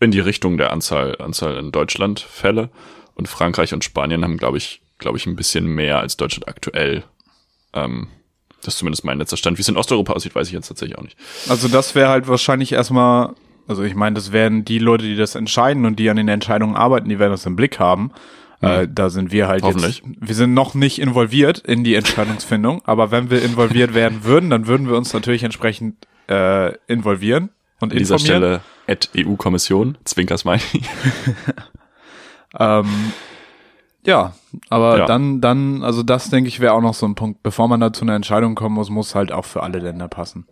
[0.00, 2.68] in die Richtung der Anzahl, Anzahl in Deutschland Fälle.
[3.14, 7.04] Und Frankreich und Spanien haben, glaube ich, glaube ich, ein bisschen mehr als Deutschland aktuell.
[7.74, 8.08] Ähm,
[8.62, 9.58] das ist zumindest mein letzter Stand.
[9.58, 11.16] Wie es in Osteuropa aussieht, weiß ich jetzt tatsächlich auch nicht.
[11.48, 13.34] Also das wäre halt wahrscheinlich erstmal,
[13.68, 16.76] also ich meine, das wären die Leute, die das entscheiden und die an den Entscheidungen
[16.76, 18.12] arbeiten, die werden das im Blick haben.
[18.62, 20.02] Äh, da sind wir halt Hoffentlich.
[20.04, 24.50] jetzt, wir sind noch nicht involviert in die Entscheidungsfindung, aber wenn wir involviert werden würden,
[24.50, 27.48] dann würden wir uns natürlich entsprechend äh, involvieren
[27.80, 28.18] und An dieser.
[28.18, 30.60] Stelle at EU-Kommission, Zwinkersmiley.
[32.58, 33.12] Ähm,
[34.04, 34.32] Ja,
[34.70, 35.06] aber Ja.
[35.06, 37.42] dann, dann, also das denke ich wäre auch noch so ein Punkt.
[37.42, 40.46] Bevor man da zu einer Entscheidung kommen muss, muss halt auch für alle Länder passen.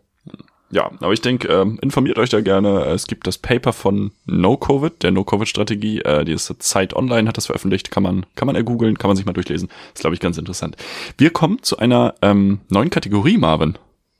[0.70, 2.84] Ja, aber ich denke, ähm, informiert euch da gerne.
[2.86, 6.00] Es gibt das Paper von No-Covid, der No-Covid-Strategie.
[6.02, 7.90] Äh, die ist Zeit Online, hat das veröffentlicht.
[7.90, 9.70] Kann man, kann man ergoogeln, kann man sich mal durchlesen.
[9.94, 10.76] Ist, glaube ich, ganz interessant.
[11.16, 13.78] Wir kommen zu einer ähm, neuen Kategorie, Marvin.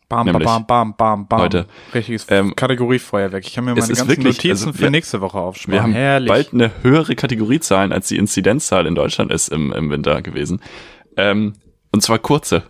[0.09, 1.41] Bam, Nämlich bam, bam, bam, bam.
[1.41, 1.67] heute.
[1.93, 3.47] Richtiges Ähm, Kategoriefeuerwerk.
[3.47, 5.75] Ich kann mir meine ganzen wirklich- Notizen also für wir- nächste Woche aufsparen.
[5.75, 6.29] Wir haben Herrlich.
[6.31, 10.63] bald eine höhere Kategoriezahlen, als die Inzidenzzahl in Deutschland ist im, im Winter gewesen.
[11.19, 11.53] Ähm,
[11.93, 12.63] und zwar kurze.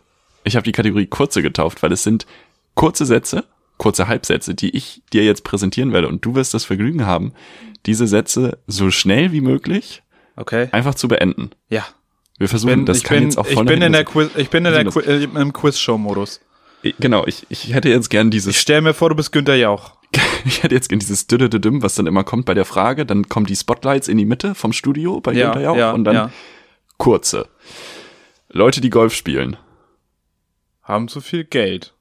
[0.42, 2.26] Ich habe die Kategorie kurze getauft, weil es sind
[2.74, 3.44] kurze Sätze,
[3.78, 6.08] kurze Halbsätze, die ich dir jetzt präsentieren werde.
[6.08, 7.32] Und du wirst das Vergnügen haben,
[7.86, 10.02] diese Sätze so schnell wie möglich
[10.36, 10.68] okay.
[10.72, 11.50] einfach zu beenden.
[11.70, 11.86] Ja.
[12.38, 14.04] Wir versuchen, Bin, das ich kann bin, jetzt auch ich voll bin nach in der
[14.04, 16.40] Quiz, ich bin in der Qui äh, im Quiz-Show-Modus.
[16.82, 19.56] Ich- Genau, ich, ich hätte jetzt gern Ich dieses, stell mir vor, du bist Günther
[19.56, 19.96] Jauch.
[20.44, 23.46] ich hätte jetzt gern dieses Düdüdüdüm, was dann immer kommt bei der Frage, dann kommen
[23.46, 26.30] die Spotlights in die Mitte vom Studio bei Günther Jauch und dann ja.
[26.96, 27.48] kurze.
[28.48, 29.56] Leute, die Golf spielen.
[30.82, 31.92] Haben zu viel Geld.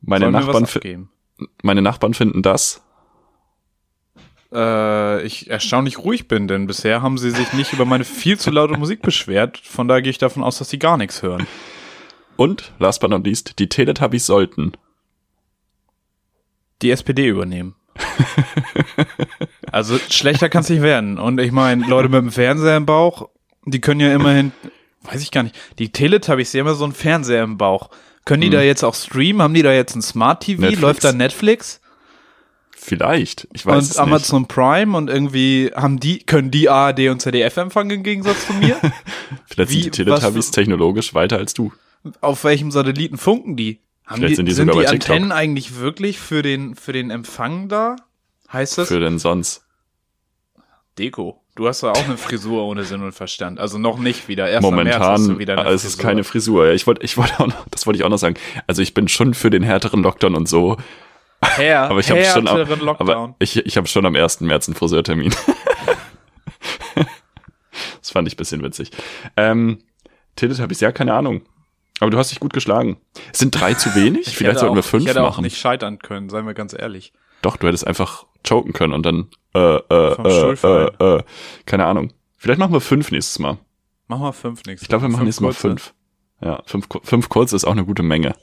[0.00, 1.10] Meine Nachbarn, was fi- abgeben?
[1.62, 2.82] meine Nachbarn finden das.
[4.52, 8.50] Äh, ich erstaunlich ruhig bin, denn bisher haben sie sich nicht über meine viel zu
[8.50, 9.58] laute Musik beschwert.
[9.58, 11.46] Von daher gehe ich davon aus, dass sie gar nichts hören.
[12.36, 14.72] Und, last but not least, die Teletubbies sollten.
[16.82, 17.74] Die SPD übernehmen.
[19.72, 21.18] also schlechter kann es nicht werden.
[21.18, 23.28] Und ich meine, Leute mit dem Fernseher im Bauch,
[23.64, 24.52] die können ja immerhin,
[25.02, 27.90] weiß ich gar nicht, die Teletubbies, die haben ja so einen Fernseher im Bauch.
[28.26, 29.40] Können die da jetzt auch streamen?
[29.40, 30.60] Haben die da jetzt ein Smart TV?
[30.60, 30.82] Netflix.
[30.82, 31.80] Läuft da Netflix?
[32.70, 33.48] Vielleicht.
[33.54, 33.98] Ich weiß und es nicht.
[33.98, 38.52] Amazon Prime und irgendwie haben die, können die ARD und ZDF empfangen im Gegensatz zu
[38.52, 38.76] mir?
[39.46, 41.72] Vielleicht wie- sind die Teletubbies technologisch weiter als du.
[42.20, 43.80] Auf welchem Satelliten funken die?
[44.04, 44.86] Haben Vielleicht die, sind die sind die.
[44.86, 47.96] Antennen eigentlich wirklich für den, für den Empfang da?
[48.52, 49.64] Heißt das Für den sonst.
[50.98, 51.42] Deko?
[51.56, 53.58] Du hast ja auch eine Frisur ohne Sinn und Verstand.
[53.58, 54.46] Also noch nicht wieder.
[54.46, 56.10] Erst am März hast Momentan, du wieder eine es ist Frisur.
[56.10, 56.70] keine Frisur.
[56.72, 58.36] Ich wollte, ich wollte auch noch, das wollte ich auch noch sagen.
[58.66, 60.76] Also ich bin schon für den härteren Lockdown und so,
[61.40, 64.42] Herr, aber ich habe schon, am, aber ich, ich habe schon am 1.
[64.42, 65.34] März einen Friseurtermin.
[66.94, 68.90] das fand ich ein bisschen witzig.
[69.38, 69.78] Ähm,
[70.36, 71.40] Teletubbies, ja, keine Ahnung.
[72.00, 72.98] Aber du hast dich gut geschlagen.
[73.32, 74.26] Sind drei zu wenig?
[74.26, 75.44] Ich Vielleicht sollten wir auch, fünf Ich hätte auch machen.
[75.44, 77.14] nicht scheitern können, seien wir ganz ehrlich.
[77.46, 80.90] Doch, du hättest einfach choken können und dann, äh, äh, äh, äh, fallen.
[80.98, 81.22] äh,
[81.64, 82.12] keine Ahnung.
[82.38, 83.56] Vielleicht machen wir fünf nächstes Mal.
[84.08, 85.94] Mach mal fünf nächstes Ich glaube, wir machen nächstes Mal fünf.
[86.40, 88.34] Ja, fünf, fünf kurze ist auch eine gute Menge.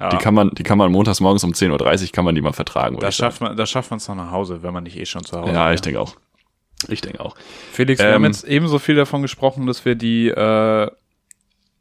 [0.00, 2.40] Ja, Die kann man, die kann man montags morgens um 10.30 Uhr kann man die
[2.40, 2.96] mal vertragen.
[2.98, 5.24] da schafft man, da schafft man es noch nach Hause, wenn man nicht eh schon
[5.24, 5.74] zu Hause Ja, wäre.
[5.74, 6.14] ich denke auch.
[6.88, 7.34] Ich denke auch.
[7.72, 10.88] Felix, wir Ähm, haben jetzt ebenso viel davon gesprochen, dass wir die äh,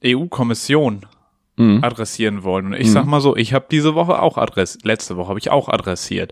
[0.03, 1.05] EU-Kommission
[1.59, 1.83] Mhm.
[1.83, 2.67] adressieren wollen.
[2.67, 5.49] Und ich sag mal so, ich habe diese Woche auch adressiert, letzte Woche habe ich
[5.49, 6.31] auch adressiert.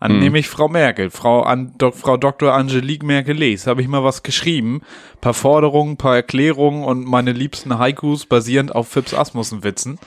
[0.00, 0.18] An Mhm.
[0.20, 2.54] nämlich Frau Merkel, Frau, an, Dok, Frau Dr.
[2.54, 4.82] Angelique Merkel-Les, habe ich mal was geschrieben.
[5.20, 9.98] Paar Forderungen, paar Erklärungen und meine liebsten Haikus basierend auf Fips Asmussen-Witzen.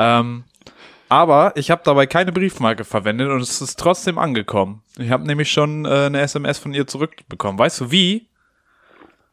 [0.00, 0.42] Ähm,
[1.08, 4.82] aber ich habe dabei keine Briefmarke verwendet und es ist trotzdem angekommen.
[4.98, 7.58] Ich habe nämlich schon äh, eine SMS von ihr zurückbekommen.
[7.58, 8.28] Weißt du wie?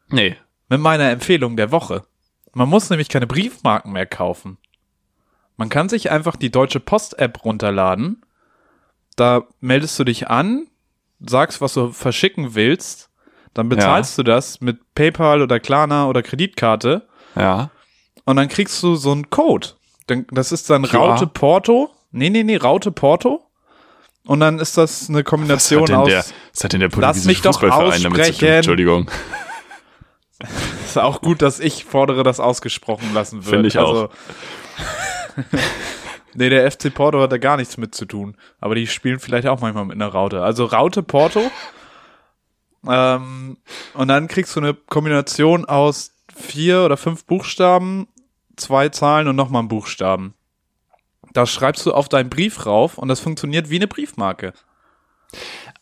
[0.08, 0.36] Nee.
[0.68, 2.04] mit meiner Empfehlung der Woche.
[2.52, 4.58] Man muss nämlich keine Briefmarken mehr kaufen.
[5.56, 8.22] Man kann sich einfach die Deutsche Post-App runterladen.
[9.16, 10.66] Da meldest du dich an,
[11.20, 13.10] sagst, was du verschicken willst.
[13.54, 17.08] Dann bezahlst du das mit PayPal oder Klarna oder Kreditkarte.
[17.34, 17.70] Ja.
[18.24, 19.68] Und dann kriegst du so einen Code.
[20.30, 20.98] Das ist dann QR?
[20.98, 21.90] Raute Porto.
[22.12, 23.42] Nee, nee, nee, Raute Porto.
[24.24, 26.08] Und dann ist das eine Was Kombination denn aus.
[26.08, 28.48] der, was hat denn der Lass portugiesische mich doch Fußballverein damit zu tun?
[28.48, 29.10] Entschuldigung.
[30.84, 33.50] ist auch gut, dass ich fordere, das ausgesprochen lassen wird.
[33.50, 34.10] Finde ich auch.
[36.34, 38.36] nee, der FC Porto hat da gar nichts mit zu tun.
[38.60, 40.42] Aber die spielen vielleicht auch manchmal mit einer Raute.
[40.42, 41.50] Also Raute Porto.
[42.88, 43.58] Ähm,
[43.92, 48.08] und dann kriegst du eine Kombination aus vier oder fünf Buchstaben,
[48.56, 50.32] zwei Zahlen und nochmal einen Buchstaben.
[51.34, 54.54] Das schreibst du auf deinen Brief rauf und das funktioniert wie eine Briefmarke.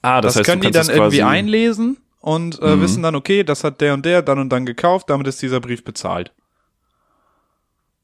[0.03, 2.81] Ah, Das, das, heißt, können die dann irgendwie einlesen und äh, Mhm.
[2.81, 5.61] wissen dann, okay, das hat der und der dann und dann gekauft, damit ist dieser
[5.61, 6.33] Brief bezahlt.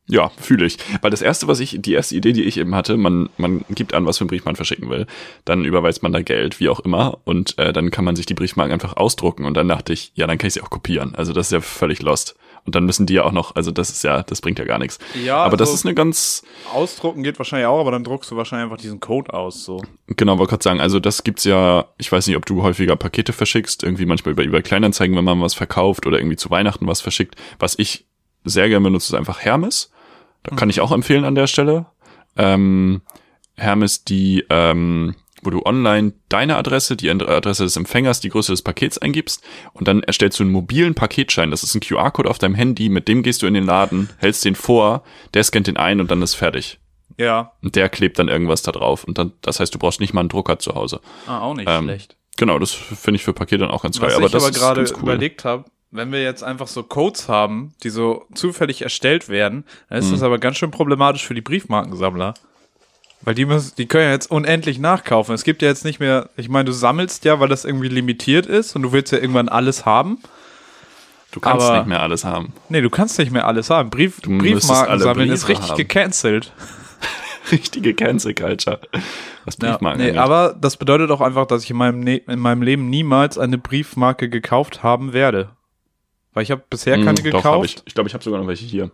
[0.07, 0.77] Ja, fühle ich.
[1.01, 3.95] Weil das erste, was ich, die erste Idee, die ich eben hatte, man, man gibt
[3.95, 5.07] an, was für einen Brief man verschicken will.
[5.47, 7.19] Dann überweist man da Geld, wie auch immer.
[7.25, 9.47] Und äh, dann kann man sich die Briefmarken einfach ausdrucken.
[9.47, 11.15] Und dann dachte ich, ja, dann kann ich sie auch kopieren.
[11.15, 12.37] Also das ist ja völlig lost.
[12.67, 14.79] Und dann müssen die ja auch noch, also das ist ja, das bringt ja gar
[14.79, 14.99] nichts.
[15.23, 18.37] Ja, Aber das also- ist eine ganz, Ausdrucken geht wahrscheinlich auch, aber dann druckst du
[18.37, 19.83] wahrscheinlich einfach diesen Code aus, so.
[20.07, 23.33] Genau, wollte gerade sagen, also das gibt's ja, ich weiß nicht, ob du häufiger Pakete
[23.35, 27.03] verschickst, irgendwie manchmal über, über Kleinanzeigen, wenn man was verkauft oder irgendwie zu Weihnachten was
[27.03, 27.37] verschickt.
[27.59, 28.07] Was ich
[28.45, 29.91] sehr gerne benutze, ist einfach Hermes.
[30.45, 31.87] Da kann ich auch empfehlen an der Stelle.
[32.37, 33.03] Ähm,
[33.57, 38.63] Hermes, die ähm, wo du online deine Adresse, die Adresse des Empfängers, die Größe des
[38.63, 41.51] Pakets eingibst und dann erstellst du einen mobilen Paketschein.
[41.51, 44.45] Das ist ein QR-Code auf deinem Handy, mit dem gehst du in den Laden, hältst
[44.45, 45.05] den vor,
[45.35, 46.79] der scannt den ein und dann ist fertig.
[47.19, 47.53] Ja.
[47.63, 49.05] Und der klebt dann irgendwas da drauf.
[49.05, 51.01] Und dann, das heißt, du brauchst nicht mal einen Drucker zu Hause.
[51.27, 52.17] Ah, auch nicht Ähm, schlecht.
[52.37, 54.09] Genau, das finde ich für Pakete dann auch ganz geil.
[54.09, 55.03] Was aber ich das aber gerade cool.
[55.03, 59.99] überlegt habe, wenn wir jetzt einfach so Codes haben, die so zufällig erstellt werden, dann
[59.99, 60.27] ist das Mhm.
[60.27, 62.35] aber ganz schön problematisch für die Briefmarkensammler.
[63.23, 65.35] Weil die müssen, die können ja jetzt unendlich nachkaufen.
[65.35, 68.45] Es gibt ja jetzt nicht mehr, ich meine, du sammelst ja, weil das irgendwie limitiert
[68.45, 70.19] ist und du willst ja irgendwann alles haben.
[71.31, 72.53] Du kannst aber- nicht mehr alles haben.
[72.69, 73.89] Nee, du kannst nicht mehr alles haben.
[73.91, 75.79] Brief, müsstest Briefmarken sammeln ist Briefe richtig haben.
[75.79, 76.53] gecancelt.
[77.53, 78.81] Richtige Cancel Culture.
[79.45, 80.21] Was Ja, Briefmarken nee, angeht.
[80.21, 83.59] aber das bedeutet auch einfach, dass ich in meinem, ne in meinem Leben niemals eine
[83.59, 85.51] Briefmarke gekauft haben werde.
[86.35, 87.65] Weil ich habe bisher keine Hm, gekauft.
[87.65, 88.91] ich ich glaube, ich habe sogar noch welche hier.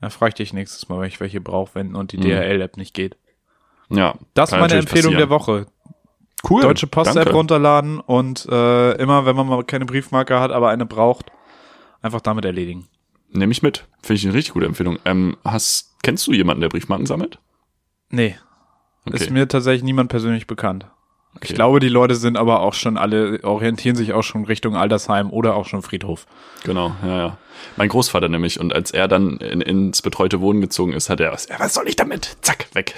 [0.00, 2.22] Da frage ich dich nächstes Mal, wenn ich welche brauche, wenn und die Mhm.
[2.24, 3.16] DHL-App nicht geht.
[3.88, 4.14] Ja.
[4.34, 5.30] Das ist meine Empfehlung der passieren.
[5.64, 5.66] Woche.
[6.48, 6.62] Cool.
[6.62, 11.26] Deutsche Post-App runterladen und äh, immer, wenn man mal keine Briefmarke hat, aber eine braucht,
[12.02, 12.86] einfach damit erledigen.
[13.30, 13.86] Nehme ich mit.
[14.02, 14.98] Finde ich eine richtig gute Empfehlung.
[15.04, 17.38] Ähm, hast, kennst du jemanden, der Briefmarken sammelt?
[18.10, 18.36] Nee,
[19.06, 19.16] Okay.
[19.16, 20.86] ist mir tatsächlich niemand persönlich bekannt.
[21.36, 21.48] Okay.
[21.50, 25.30] Ich glaube, die Leute sind aber auch schon alle, orientieren sich auch schon Richtung Altersheim
[25.30, 26.26] oder auch schon Friedhof.
[26.64, 27.38] Genau, ja, ja.
[27.76, 28.58] Mein Großvater nämlich.
[28.58, 31.88] Und als er dann in, ins betreute Wohnen gezogen ist, hat er, ja, was soll
[31.88, 32.38] ich damit?
[32.40, 32.94] Zack, weg.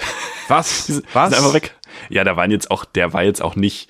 [0.47, 0.87] Was?
[0.87, 1.75] Sind einfach weg.
[2.09, 3.89] Ja, da waren jetzt auch, der war jetzt auch nicht,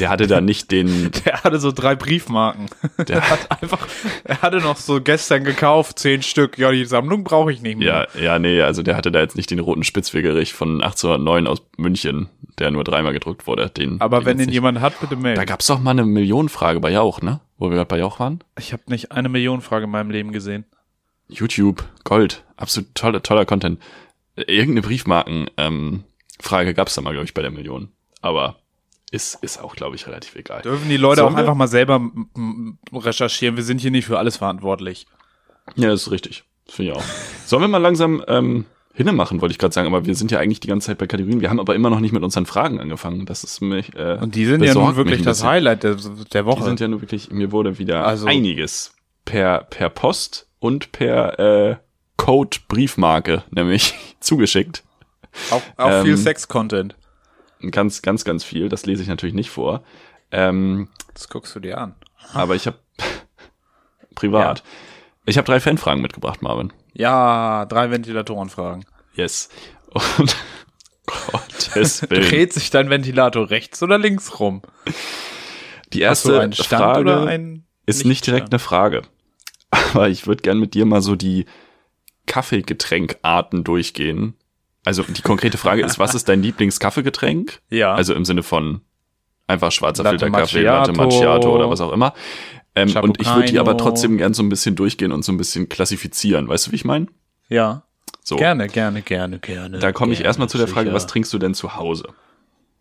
[0.00, 2.66] der hatte da nicht den, Der hatte so drei Briefmarken.
[3.08, 3.86] der, hat einfach,
[4.24, 6.58] er hatte noch so gestern gekauft, zehn Stück.
[6.58, 8.08] Ja, die Sammlung brauche ich nicht mehr.
[8.14, 11.62] ja, ja, nee, also der hatte da jetzt nicht den roten Spitzwegerich von 1809 aus
[11.76, 12.28] München,
[12.58, 13.68] der nur dreimal gedruckt wurde.
[13.70, 14.54] Den, Aber den wenn den nicht.
[14.54, 15.38] jemand hat, bitte melden.
[15.38, 17.40] Da gab's doch mal eine Millionenfrage bei Jauch, ne?
[17.58, 18.44] Wo wir gerade bei Jauch waren.
[18.58, 20.64] Ich habe nicht eine Million Frage in meinem Leben gesehen.
[21.28, 23.80] YouTube, Gold, absolut toller, toller Content.
[24.36, 26.04] Irgendeine Briefmarken, ähm,
[26.40, 27.88] Frage gab's da mal, glaube ich, bei der Million.
[28.20, 28.56] Aber
[29.10, 30.62] ist, ist auch, glaube ich, relativ egal.
[30.62, 32.00] Dürfen die Leute Sollen auch einfach mal selber
[32.92, 33.56] recherchieren.
[33.56, 35.06] Wir sind hier nicht für alles verantwortlich.
[35.76, 36.44] Ja, das ist richtig.
[36.66, 37.02] Das finde ich auch.
[37.46, 40.60] Sollen wir mal langsam ähm, hinmachen, wollte ich gerade sagen, aber wir sind ja eigentlich
[40.60, 41.40] die ganze Zeit bei Kategorien.
[41.40, 43.26] Wir haben aber immer noch nicht mit unseren Fragen angefangen.
[43.26, 43.94] Das ist mich.
[43.94, 45.44] Äh, Und die sind ja nun wirklich das.
[45.44, 46.64] Highlight der, der Die Woche.
[46.64, 48.94] sind ja nur wirklich, mir wurde wieder Also- einiges
[49.24, 51.76] per, per Post und per äh,
[52.16, 54.82] Code Briefmarke nämlich zugeschickt.
[55.50, 56.96] Auch auch ähm, viel Sex-Content.
[57.70, 58.68] Ganz, ganz, ganz viel.
[58.68, 59.82] Das lese ich natürlich nicht vor.
[60.30, 61.94] Ähm, Das guckst du dir an.
[62.34, 62.78] aber ich habe
[64.14, 64.62] privat.
[65.24, 66.72] Ich habe drei Fanfragen mitgebracht, Marvin.
[66.92, 68.84] Ja, drei Ventilatorenfragen.
[69.14, 69.48] Yes.
[69.90, 70.36] Und
[71.06, 72.28] Gottes Willen.
[72.28, 74.62] Dreht sich dein Ventilator rechts oder links rum?
[75.92, 79.02] Die erste Frage ist nicht direkt eine Frage.
[79.70, 81.46] Aber ich würde gern mit dir mal so die
[82.26, 84.34] Kaffeegetränkarten durchgehen.
[84.86, 87.60] Also die konkrete Frage ist, was ist dein Lieblingskaffeegetränk?
[87.70, 87.92] Ja.
[87.92, 88.82] Also im Sinne von
[89.48, 91.18] einfach schwarzer Latte Filterkaffee, Latte Macchiato.
[91.18, 92.14] Macchiato oder was auch immer.
[92.76, 95.38] Ähm, und ich würde die aber trotzdem gern so ein bisschen durchgehen und so ein
[95.38, 96.46] bisschen klassifizieren.
[96.46, 97.08] Weißt du, wie ich meine?
[97.48, 97.82] ja.
[98.22, 98.34] So.
[98.36, 99.78] Gerne, gerne, gerne, gerne.
[99.78, 100.96] Da komme ich erstmal zu der Frage, sicher.
[100.96, 102.08] was trinkst du denn zu Hause?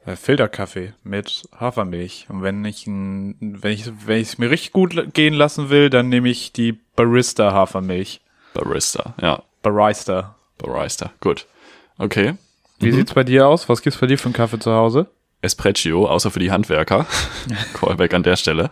[0.03, 2.25] Äh, Filterkaffee mit Hafermilch.
[2.29, 6.09] Und wenn ich wenn ich wenn ich es mir richtig gut gehen lassen will, dann
[6.09, 8.21] nehme ich die Barista Hafermilch.
[8.55, 9.43] Barista, ja.
[9.61, 10.35] Barista.
[10.57, 11.45] Barista, gut.
[11.97, 12.35] Okay.
[12.79, 13.69] Wie sieht's bei dir aus?
[13.69, 15.07] Was gibt's bei dir für einen Kaffee zu Hause?
[15.41, 17.05] Espresso, außer für die Handwerker.
[17.73, 18.69] Callback an der Stelle.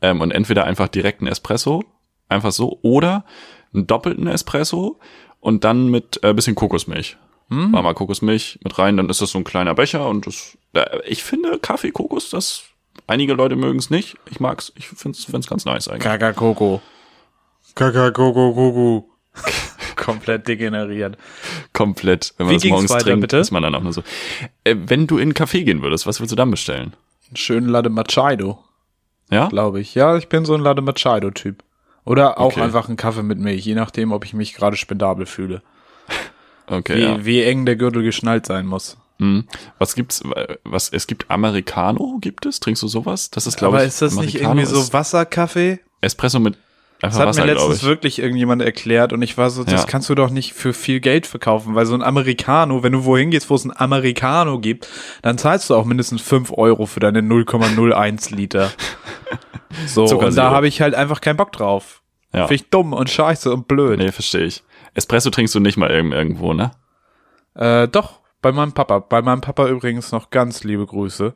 [0.00, 1.84] Ähm, und entweder einfach direkt einen Espresso,
[2.28, 3.24] einfach so, oder
[3.72, 4.98] einen doppelten Espresso
[5.40, 7.16] und dann mit äh, bisschen Kokosmilch.
[7.48, 7.72] Hm?
[7.72, 11.22] Warmer Kokosmilch mit rein, dann ist das so ein kleiner Becher und das, äh, ich
[11.22, 12.64] finde Kaffee, Kokos, das,
[13.06, 14.16] einige Leute mögen es nicht.
[14.30, 16.04] Ich mag's, ich find's, find's ganz nice eigentlich.
[16.04, 16.80] Kakakoko.
[17.74, 19.10] Kakakoko.
[20.04, 21.16] Komplett degeneriert.
[21.72, 22.34] Komplett.
[22.36, 23.38] Wenn man Wie das morgens weiter, trinkt, bitte?
[23.38, 24.02] ist man dann auch nur so.
[24.64, 26.94] Äh, wenn du in einen Café gehen würdest, was würdest du dann bestellen?
[27.28, 28.58] Einen schönen Latte Machado,
[29.30, 29.48] Ja?
[29.48, 29.94] glaube ich.
[29.94, 31.62] Ja, ich bin so ein Latte Machado-Typ.
[32.04, 32.60] Oder auch Okay.
[32.60, 35.62] einfach einen Kaffee mit Milch, je nachdem, ob ich mich gerade spendabel fühle.
[36.66, 37.24] Okay, Wie, ja.
[37.26, 38.96] wie eng der Gürtel geschnallt sein muss.
[39.18, 39.44] Mhm.
[39.78, 42.58] Was gibt's, äh, was, es gibt Americano, gibt es?
[42.58, 43.30] Trinkst du sowas?
[43.30, 45.80] Das ist, glaube Aber ich, ist das nicht irgendwie so ist Wasserkaffee?
[46.00, 46.56] Espresso mit
[47.04, 47.84] einfach Das hat Wasser, mir letztens ich.
[47.84, 49.86] wirklich irgendjemand erklärt und ich war so, das Ja.
[49.86, 53.30] kannst du doch nicht für viel Geld verkaufen, weil so ein Americano, wenn du wohin
[53.30, 54.88] gehst, wo es ein Americano gibt,
[55.22, 58.70] dann zahlst du auch mindestens 5 Euro für deine 0,01 Liter.
[59.86, 60.36] So, und Zuckersirup.
[60.50, 62.02] da habe ich halt einfach keinen Bock drauf.
[62.32, 62.42] Ja.
[62.46, 63.98] Finde ich dumm und scheiße und blöd.
[63.98, 64.62] Nee, verstehe ich.
[64.94, 66.70] Espresso trinkst du nicht mal irgend- irgendwo, ne?
[67.56, 69.00] Äh, doch, bei meinem Papa.
[69.00, 71.34] Bei meinem Papa übrigens noch ganz liebe Grüße.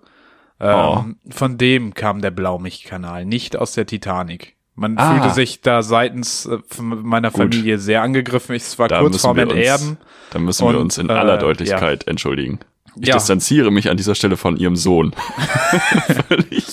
[0.61, 1.04] Ähm, Oh.
[1.31, 4.54] Von dem kam der Blaumilch-Kanal, nicht aus der Titanic.
[4.80, 5.12] Man Ah.
[5.12, 7.38] fühlte sich da seitens äh, meiner Gut.
[7.40, 8.54] Familie sehr angegriffen.
[8.54, 9.96] Ich war Da kurz vorm wir uns- Enterben.
[10.30, 12.60] Da müssen wir Und, uns in äh, aller Deutlichkeit entschuldigen.
[13.00, 13.14] Ich Ja.
[13.14, 15.14] distanziere mich an dieser Stelle von ihrem Sohn.
[16.28, 16.64] völlig,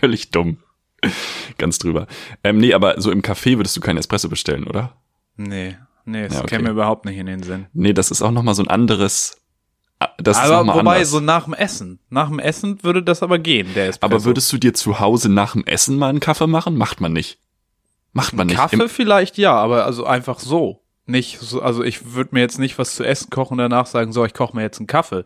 [0.00, 0.58] völlig dumm.
[1.58, 2.06] Ganz drüber.
[2.44, 4.96] Ähm, nee, aber so im Café würdest du keinen Espresso bestellen, oder?
[5.36, 6.50] Nee, nee, das Ja, okay.
[6.56, 7.66] käme mir überhaupt nicht in den Sinn.
[7.72, 9.36] Nee, das ist auch nochmal so ein anderes.
[10.18, 11.10] Das ist aber mal wobei, anders.
[11.10, 12.00] so nach dem Essen.
[12.10, 14.14] Nach dem Essen würde das aber gehen, der Espresso.
[14.14, 16.76] aber würdest du dir zu Hause nach dem Essen mal einen Kaffee machen?
[16.76, 17.38] Macht man nicht.
[18.12, 18.56] Macht man nicht.
[18.56, 20.82] Kaffee Im, vielleicht ja, aber also einfach so.
[21.06, 24.12] Nicht so, also ich würde mir jetzt nicht was zu essen kochen und danach sagen,
[24.12, 25.24] so, ich koche mir jetzt einen Kaffee.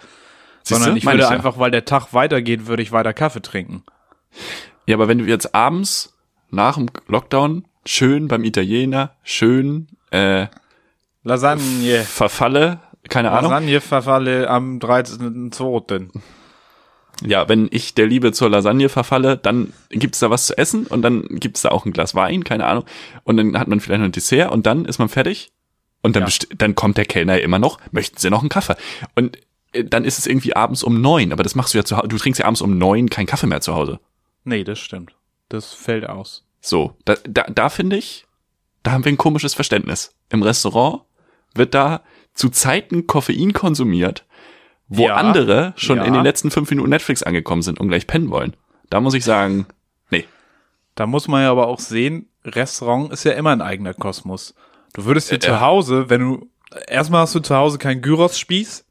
[0.62, 0.74] Siehste?
[0.74, 1.36] Sondern ich Meine würde ich ja.
[1.36, 3.82] einfach, weil der Tag weitergeht, würde ich weiter Kaffee trinken.
[4.86, 6.16] ja, aber wenn du jetzt abends
[6.50, 10.48] nach dem Lockdown schön beim Italiener, schön äh,
[11.22, 12.02] Lasagne.
[12.02, 13.50] verfalle, keine Ahnung.
[13.50, 16.08] Lasagne verfalle am 13.2.
[17.22, 21.02] Ja, wenn ich der Liebe zur Lasagne verfalle, dann gibt's da was zu essen und
[21.02, 22.84] dann gibt's da auch ein Glas Wein, keine Ahnung.
[23.24, 25.52] Und dann hat man vielleicht noch ein Dessert und dann ist man fertig.
[26.02, 26.32] Und dann, Ja.
[26.56, 28.74] dann kommt der Kellner immer noch, möchten Sie noch einen Kaffee?
[29.16, 29.36] Und
[29.72, 32.08] äh, dann ist es irgendwie abends um neun, aber das machst du ja zu Hause.
[32.08, 34.00] Du trinkst ja abends um neun keinen Kaffee mehr zu Hause.
[34.44, 35.14] Nee, das stimmt.
[35.50, 36.46] Das fällt aus.
[36.62, 38.24] So, da, da, da finde ich,
[38.82, 40.14] da haben wir ein komisches Verständnis.
[40.30, 41.02] Im Restaurant
[41.54, 42.00] wird da
[42.34, 44.24] zu Zeiten Koffein konsumiert,
[44.88, 46.04] wo Ja, andere schon ja.
[46.04, 48.56] in den letzten fünf Minuten Netflix angekommen sind und gleich pennen wollen.
[48.88, 49.66] Da muss ich sagen,
[50.10, 50.24] nee.
[50.94, 54.54] Da muss man ja aber auch sehen, Restaurant ist ja immer ein eigener Kosmos.
[54.94, 56.50] Du würdest dir Äh, zu Hause, wenn du,
[56.88, 58.86] erstmal hast du zu Hause keinen Gyros-Spieß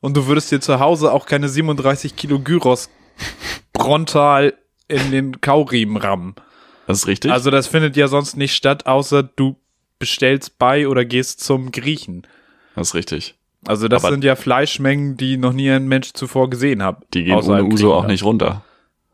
[0.00, 2.88] und du würdest dir zu Hause auch keine 37 Kilo Gyros
[3.76, 4.54] frontal
[4.88, 6.34] in den Kauriemen rammen.
[6.86, 7.32] Das ist richtig.
[7.32, 9.56] Also das findet ja sonst nicht statt, außer du
[9.98, 12.26] bestellst bei oder gehst zum Griechen.
[12.76, 13.34] Das ist richtig.
[13.66, 17.02] Also das Aber- sind ja Fleischmengen, die noch nie ein Mensch zuvor gesehen hat.
[17.14, 18.62] Die gehen ohne Uso auch nicht runter.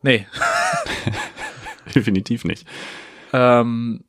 [0.02, 0.26] Nee.
[1.94, 2.66] Definitiv nicht.
[3.32, 4.04] Ähm,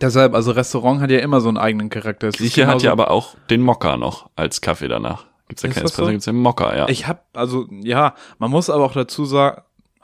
[0.00, 2.30] deshalb, also Restaurant hat ja immer so einen eigenen Charakter.
[2.30, 5.26] Grieche hat ja aber auch den Mokka noch als Kaffee danach.
[5.48, 6.10] Gibt's ja keinen Espresso, so?
[6.10, 6.88] gibt's den Mokka, ja.
[6.88, 9.62] Ich hab, also, ja, man muss aber auch dazu sagen,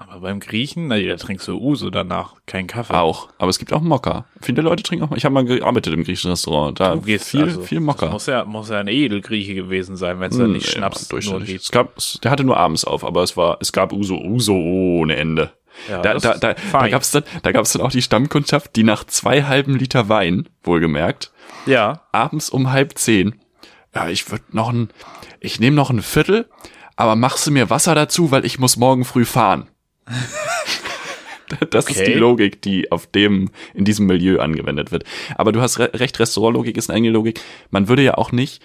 [0.09, 2.95] aber beim Griechen, na, da trinkst du Uso danach, kein Kaffee.
[2.95, 3.29] auch.
[3.39, 4.25] Aber es gibt auch Mokka.
[4.41, 6.79] Viele Leute trinken auch Ich habe mal gearbeitet im griechischen Restaurant.
[6.81, 8.09] Da viel, also, viel Mokka.
[8.11, 11.09] muss ja, muss ja ein Edelgrieche gewesen sein, wenn es da nicht Schnaps war nur
[11.21, 11.49] durchschnittlich.
[11.51, 11.63] gibt.
[11.65, 14.55] Es gab, es- der hatte nur abends auf, aber es war, es gab Uso, Uso
[14.55, 15.53] ohne Ende.
[15.89, 16.91] Ja, da, da, da, da fein.
[16.91, 21.33] gab's dann, da gab's dann auch die Stammkundschaft, die nach zwei halben Liter Wein, wohlgemerkt,
[21.65, 23.37] Ja, abends um halb zehn,
[23.95, 24.91] ja, ich würde noch ein,
[25.41, 26.47] ich nehme noch ein Viertel,
[26.97, 29.69] aber machst du mir Wasser dazu, weil ich muss morgen früh fahren.
[31.71, 32.13] Das ist Okay.
[32.15, 35.05] die Logik, die auf dem, in diesem Milieu angewendet wird.
[35.37, 37.41] Aber du hast re recht, Restaurantlogik ist eine eigene Logik.
[37.71, 38.63] Man würde ja auch nicht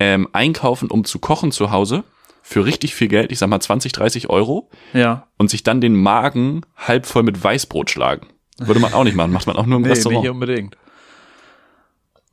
[0.00, 2.04] ähm, einkaufen, um zu kochen zu Hause,
[2.42, 5.28] für richtig viel Geld, ich sag mal 20, 30 Euro, ja.
[5.38, 8.26] und sich dann den Magen halb voll mit Weißbrot schlagen.
[8.58, 10.22] Würde man auch nicht machen, macht man auch nur im Nee, Restaurant.
[10.24, 10.76] nicht unbedingt.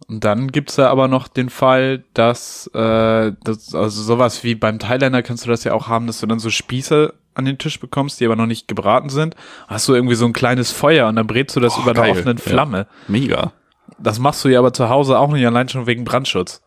[0.07, 4.79] Und dann gibt's da aber noch den Fall, dass, äh, das, also sowas wie beim
[4.79, 7.79] Thailänder kannst du das ja auch haben, dass du dann so Spieße an den Tisch
[7.79, 9.35] bekommst, die aber noch nicht gebraten sind.
[9.67, 12.01] Hast du irgendwie so ein kleines Feuer und dann brätst du das Oh, über einer
[12.01, 12.11] geil.
[12.11, 12.43] offenen Ja.
[12.43, 12.87] Flamme.
[13.07, 13.53] Mega.
[13.99, 16.61] Das machst du ja aber zu Hause auch nicht, allein schon wegen Brandschutz.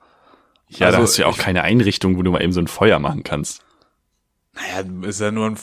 [0.69, 2.61] Ja, Also da hast du ja auch ich- keine Einrichtung, wo du mal eben so
[2.61, 3.63] ein Feuer machen kannst.
[4.55, 5.59] Naja, ist ja nur ein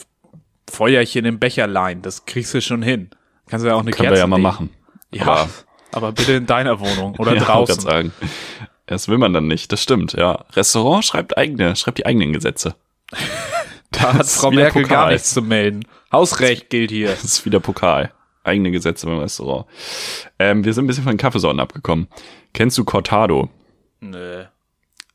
[0.70, 3.10] Feuerchen im Becherlein, das kriegst du schon hin.
[3.48, 4.42] Kannst du ja auch eine Können Kerze wir ja mal legen.
[4.48, 4.70] machen.
[5.10, 5.48] Ja, Aber-
[5.92, 7.80] aber, bitte in deiner Wohnung oder ja, draußen.
[7.80, 8.12] sagen.
[8.86, 10.44] Das will man dann nicht, das stimmt, ja.
[10.52, 12.74] Restaurant schreibt eigene, schreibt die eigenen Gesetze.
[13.92, 15.12] Da hat Frau Merkel gar Pokal.
[15.12, 15.84] nichts zu melden.
[16.10, 17.10] Hausrecht gilt hier.
[17.10, 18.10] Das ist wieder Pokal.
[18.42, 19.66] Eigene Gesetze beim Restaurant.
[20.38, 22.08] Ähm, wir sind ein bisschen von den Kaffeesorten abgekommen.
[22.54, 23.50] Kennst du Cortado?
[24.00, 24.44] Nö.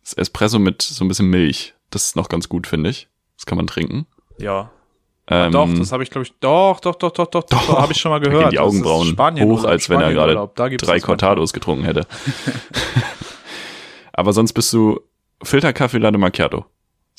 [0.01, 1.73] Das ist Espresso mit so ein bisschen Milch.
[1.89, 3.07] Das ist noch ganz gut, finde ich.
[3.35, 4.05] Das kann man trinken.
[4.37, 4.71] Ja.
[5.29, 7.81] Ähm, doch, das habe ich, glaube ich, doch, doch, doch, doch, doch, doch, Doch.
[7.81, 8.53] habe ich schon mal gehört.
[8.53, 10.99] die Augenbrauen hoch, als wenn er gerade drei.
[11.01, 12.07] Cortados getrunken hätte.
[14.13, 15.01] Aber sonst bist du
[15.43, 16.65] Filterkaffee Latte Macchiato.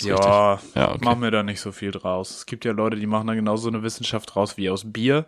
[0.01, 0.59] Ja.
[0.75, 0.99] Ja, okay.
[1.03, 2.31] mach mir da nicht so viel draus.
[2.31, 5.27] Es gibt ja Leute, die machen da genauso eine Wissenschaft draus wie aus Bier.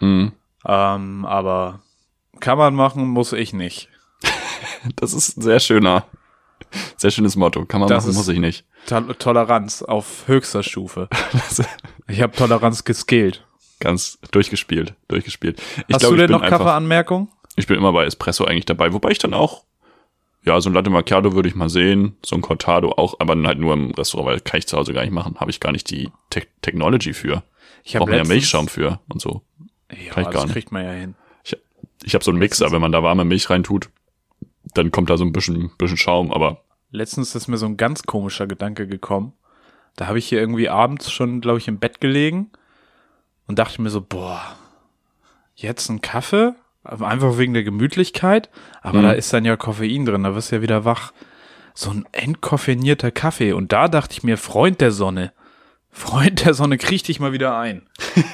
[0.00, 0.32] Mhm.
[0.64, 1.80] Ähm, aber
[2.40, 3.88] kann man machen, muss ich nicht.
[4.94, 6.04] Das ist ein sehr schöner,
[7.06, 7.64] sehr schönes Motto.
[7.64, 8.64] Kann man Das machen, muss ich nicht.
[8.86, 11.08] Tol Toleranz auf höchster Stufe.
[12.08, 13.44] Ich habe Toleranz geskillt.
[13.80, 15.60] Ganz durchgespielt, durchgespielt.
[15.88, 17.28] Ich Hast glaub, du denn noch Kaffeeanmerkung?
[17.56, 19.64] Ich bin immer bei Espresso eigentlich dabei, wobei ich dann auch,
[20.44, 23.46] ja, so ein Latte Macchiato würde ich mal sehen, so ein Cortado auch, aber dann
[23.48, 25.34] halt nur im Restaurant, weil kann ich zu Hause gar nicht machen.
[25.40, 27.42] Habe ich gar nicht die Te Technology für.
[27.82, 29.42] Ich man ja Milchschaum für und so.
[29.90, 30.52] Ja, Kann ich das nicht.
[30.52, 31.14] kriegt man ja hin.
[31.42, 31.56] Ich,
[32.04, 33.90] ich habe so einen Mixer, wenn man da warme Milch reintut,
[34.74, 38.04] dann kommt da so ein bisschen, bisschen Schaum, aber Letztens ist mir so ein ganz
[38.04, 39.32] komischer Gedanke gekommen.
[39.96, 42.50] Da habe ich hier irgendwie abends schon, glaube ich, im Bett gelegen
[43.46, 44.40] und dachte mir so, boah,
[45.54, 46.52] jetzt ein Kaffee?
[46.84, 48.48] Einfach wegen der Gemütlichkeit,
[48.80, 49.02] aber Mhm.
[49.02, 51.12] da ist dann ja Koffein drin, da wirst du ja wieder wach.
[51.78, 53.52] so ein entkoffinierter Kaffee.
[53.52, 55.32] Und da dachte ich mir, Freund der Sonne,
[55.90, 57.86] Freund der Sonne, krieg dich mal wieder ein.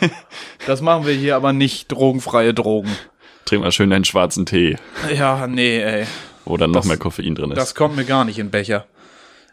[0.68, 2.90] das machen wir hier aber nicht, drogenfreie Drogen.
[3.44, 4.76] Trink mal schön deinen schwarzen Tee,
[5.12, 6.06] Ja, nee, ey.
[6.44, 7.56] Wo dann noch Das- mehr Koffein drin ist.
[7.58, 8.86] Das kommt mir gar nicht in Becher.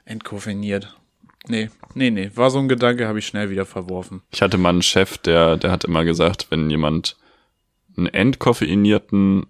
[0.05, 0.95] Entkoffiniert.
[1.47, 2.31] Nee, nee, nee.
[2.35, 4.21] War so ein Gedanke, habe ich schnell wieder verworfen.
[4.31, 7.15] Ich hatte mal einen Chef, der, der hat immer gesagt, wenn jemand
[7.97, 9.45] einen entkoffeinierten,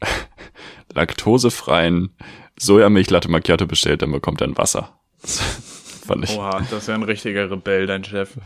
[0.94, 2.10] laktosefreien
[2.58, 4.98] Sojamilch-Latte Macchiato bestellt, dann bekommt er ein Wasser.
[5.22, 5.38] Das
[6.06, 6.36] fand ich.
[6.36, 8.36] Oha, das ist ja ein richtiger Rebell, dein Chef.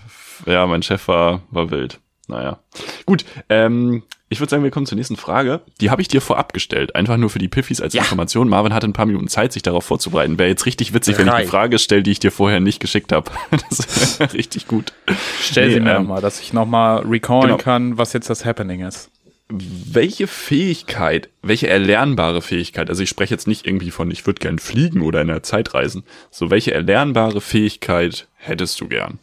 [0.46, 2.00] Ja, mein Chef war, war wild.
[2.28, 2.58] Naja.
[3.06, 4.02] Gut, ähm,
[4.34, 5.60] ich würde sagen, wir kommen zur nächsten Frage.
[5.80, 8.48] Die habe ich dir vorab gestellt, einfach nur für die Piffis als Information.
[8.48, 10.38] Marvin hatte ein paar Minuten Zeit, sich darauf vorzubereiten.
[10.38, 13.12] Wäre jetzt richtig witzig, wenn ich eine Frage stelle, die ich dir vorher nicht geschickt
[13.12, 13.30] habe.
[13.70, 14.92] Das wäre richtig gut.
[15.40, 17.56] Stell Nee, sie mir ähm, nochmal, dass ich nochmal recallen genau.
[17.56, 19.10] kann, was jetzt das Happening ist.
[19.48, 24.58] Welche Fähigkeit, welche erlernbare Fähigkeit, also ich spreche jetzt nicht irgendwie von, ich würde gern
[24.58, 29.18] fliegen oder in der Zeit reisen, so welche erlernbare Fähigkeit hättest du gern?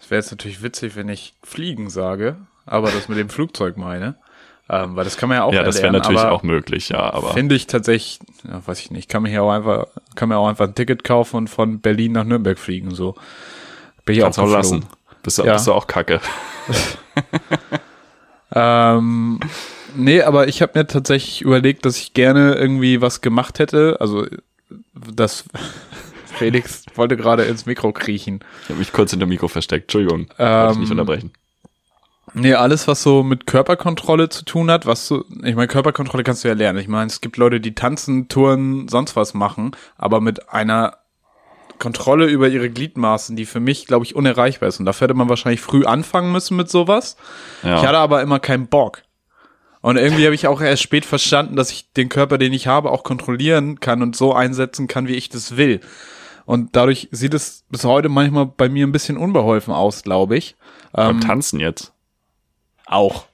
[0.00, 2.36] Es wäre jetzt natürlich witzig, wenn ich fliegen sage,
[2.68, 4.16] aber das mit dem Flugzeug meine.
[4.70, 7.10] Ähm, weil das kann man ja auch ja, das wäre erlernen, natürlich auch möglich, ja,
[7.10, 10.36] aber Finde ich tatsächlich, ja, weiß ich nicht, kann mir hier auch einfach, kann mir
[10.36, 13.14] auch einfach ein Ticket kaufen und von Berlin nach Nürnberg fliegen, so.
[14.04, 14.84] Bin ich kannst auch auch lassen.
[15.22, 15.54] Bist du, Ja.
[15.54, 16.20] bist du auch kacke.
[18.50, 19.40] Ähm,
[19.94, 23.98] nee, aber ich habe mir tatsächlich überlegt, dass ich gerne irgendwie was gemacht hätte.
[24.00, 24.26] Also
[24.94, 25.44] das
[26.26, 28.40] Felix wollte gerade ins Mikro kriechen.
[28.62, 29.84] Ich habe mich kurz hinter dem Mikro versteckt.
[29.84, 31.32] Entschuldigung, wollte ich nicht Ähm, unterbrechen.
[32.34, 36.44] Nee, alles, was so mit Körperkontrolle zu tun hat, was so, ich meine, Körperkontrolle kannst
[36.44, 36.78] du ja lernen.
[36.78, 40.98] Ich meine, es gibt Leute, die tanzen, touren, sonst was machen, aber mit einer
[41.78, 44.80] Kontrolle über ihre Gliedmaßen, die für mich, glaube ich, unerreichbar ist.
[44.80, 47.16] Und dafür hätte man wahrscheinlich früh anfangen müssen mit sowas.
[47.62, 47.76] Ja.
[47.76, 49.02] Ich hatte aber immer keinen Bock.
[49.80, 52.90] Und irgendwie habe ich auch erst spät verstanden, dass ich den Körper, den ich habe,
[52.90, 55.80] auch kontrollieren kann und so einsetzen kann, wie ich das will.
[56.46, 60.56] Und dadurch sieht es bis heute manchmal bei mir ein bisschen unbeholfen aus, glaube ich.
[60.92, 61.92] Beim Tanzen jetzt.
[62.88, 63.24] Auch.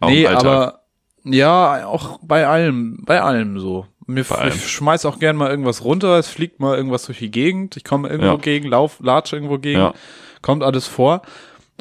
[0.00, 0.80] Auch nee, aber
[1.24, 3.86] ja, auch bei allem, bei allem so.
[4.06, 4.52] Mir Bei allem.
[4.54, 7.84] ich schmeiß auch gern mal irgendwas runter, es fliegt mal irgendwas durch die Gegend, ich
[7.84, 8.36] komme irgendwo Ja.
[8.38, 9.94] gegen, lauf, latsche irgendwo gegen, Ja.
[10.42, 11.22] kommt alles vor.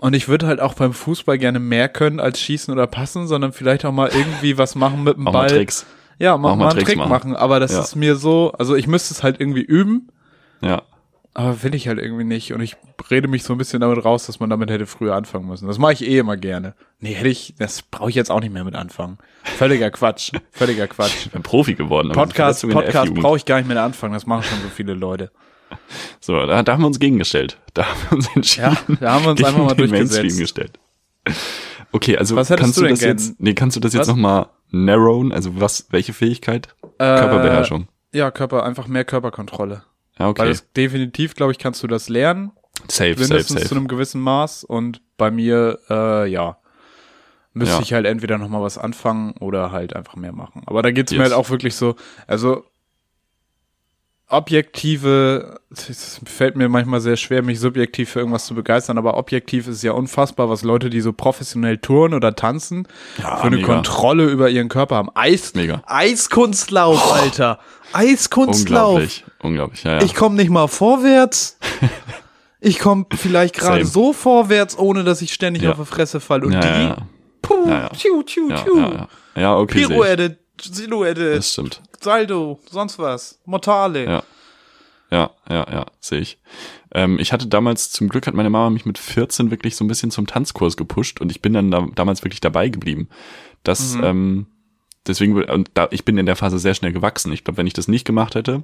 [0.01, 3.51] Und ich würde halt auch beim Fußball gerne mehr können als schießen oder passen, sondern
[3.51, 5.33] vielleicht auch mal irgendwie was machen mit dem Ball.
[5.33, 5.85] mal Tricks.
[6.19, 7.09] Ja, mach mal mal einen Tricks Trick machen.
[7.09, 7.35] machen.
[7.35, 7.79] Aber das Ja.
[7.81, 10.09] ist mir so, also ich müsste es halt irgendwie üben,
[10.61, 10.83] Ja.
[11.33, 12.53] Aber will ich halt irgendwie nicht.
[12.53, 12.75] Und ich
[13.09, 15.67] rede mich so ein bisschen damit raus, dass man damit hätte früher anfangen müssen.
[15.67, 16.73] Das mache ich eh immer gerne.
[16.99, 19.17] Nee, hätte ich, das brauche ich jetzt auch nicht mehr mit anfangen.
[19.43, 20.31] Völliger Quatsch.
[20.51, 21.25] Völliger Quatsch.
[21.25, 22.11] Ich bin Profi geworden.
[22.11, 24.13] Podcast, Podcast brauche ich gar nicht mehr anfangen.
[24.13, 25.31] Das machen schon so viele Leute.
[26.19, 27.59] So, da, da haben wir uns gegengestellt.
[27.75, 28.77] Da haben wir uns entschieden.
[28.87, 30.79] Ja, da haben wir uns einfach mal durchgesetzt.
[31.91, 33.09] Okay, also Was kannst du du das gern?
[33.11, 35.31] jetzt, nee, kannst du das jetzt nochmal narrowen?
[35.31, 36.69] Also was, welche Fähigkeit?
[36.97, 37.87] Äh, Körperbeherrschung.
[38.11, 39.83] Ja, Körper, einfach mehr Körperkontrolle.
[40.19, 40.41] Ja, okay.
[40.41, 42.51] Weil das definitiv, glaube ich, kannst du das lernen.
[42.87, 43.75] safe, safe, mindestens zu safe.
[43.75, 44.63] einem gewissen Maß.
[44.63, 46.57] Und bei mir, äh, ja,
[47.53, 47.81] müsste Ja.
[47.81, 50.61] ich halt entweder noch mal was anfangen oder halt einfach mehr machen.
[50.65, 51.31] Aber da geht's mir Yes.
[51.31, 51.95] halt auch wirklich so,
[52.27, 52.63] also
[54.29, 59.67] objektive, es fällt mir manchmal sehr schwer, mich subjektiv für irgendwas zu begeistern, aber objektiv
[59.67, 62.87] ist ja unfassbar, was Leute, die so professionell touren oder tanzen,
[63.21, 63.67] Ja, für eine mega.
[63.73, 65.09] Kontrolle über ihren Körper haben.
[65.15, 65.81] Eis, Mega.
[65.85, 67.59] Eiskunstlauf, Alter.
[67.93, 68.89] Eiskunstlauf.
[68.95, 70.01] Unglaublich, unglaublich, ja, ja.
[70.03, 71.57] Ich komme nicht mal vorwärts.
[72.61, 75.71] Ich komme vielleicht gerade so vorwärts, ohne dass ich ständig Ja.
[75.71, 76.45] auf die Fresse falle.
[76.45, 76.93] Und die,
[77.41, 78.81] puh, tschu, tschu, tschu.
[79.37, 79.85] ja, okay.
[79.87, 81.81] Pirouette, Silhouette, Das stimmt.
[82.03, 84.05] Saldo, sonst was, Mortale.
[84.05, 84.23] Ja.
[85.11, 86.37] Ja, ja, ja, sehe ich.
[86.93, 89.87] Ähm, ich hatte damals, zum Glück hat meine Mama mich mit 14 wirklich so ein
[89.87, 93.09] bisschen zum Tanzkurs gepusht und ich bin dann da, damals wirklich dabei geblieben.
[93.63, 94.03] Das, Mhm.
[94.03, 94.47] ähm,
[95.07, 97.31] deswegen, und da, ich bin in der Phase sehr schnell gewachsen.
[97.33, 98.63] Ich glaube, wenn ich das nicht gemacht hätte,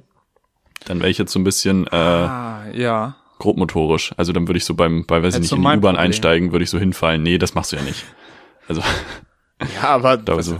[0.84, 3.16] dann wäre ich jetzt so ein bisschen äh, Ah, ja.
[3.40, 4.12] grobmotorisch.
[4.16, 6.52] Also dann würde ich so beim, bei, weiß ich nicht, du in die U-Bahn einsteigen,
[6.52, 7.24] würde ich so hinfallen.
[7.24, 8.04] Nee, das machst du ja nicht.
[8.68, 8.82] Also,
[9.74, 10.58] Ja, aber da so,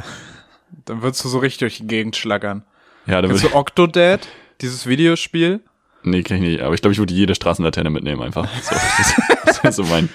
[0.86, 2.64] dann würdest du so richtig durch die Gegend schlackern.
[3.06, 4.26] ja, da würde Kennst ich, du Octodad?
[4.62, 5.60] Dieses Videospiel?
[6.02, 6.60] nee, kann ich nicht.
[6.62, 8.48] Aber ich glaube, ich würde jede Straßenlaterne mitnehmen einfach.
[8.62, 9.14] So, das,
[9.44, 10.08] das ist so mein,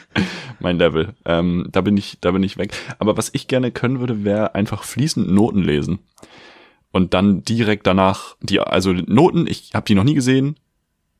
[0.60, 1.14] mein Level.
[1.26, 2.72] Ähm, da bin ich, da bin ich weg.
[2.98, 6.00] Aber was ich gerne können würde, wäre einfach fließend Noten lesen.
[6.92, 10.56] Und dann direkt danach, die, also Noten, ich habe die noch nie gesehen.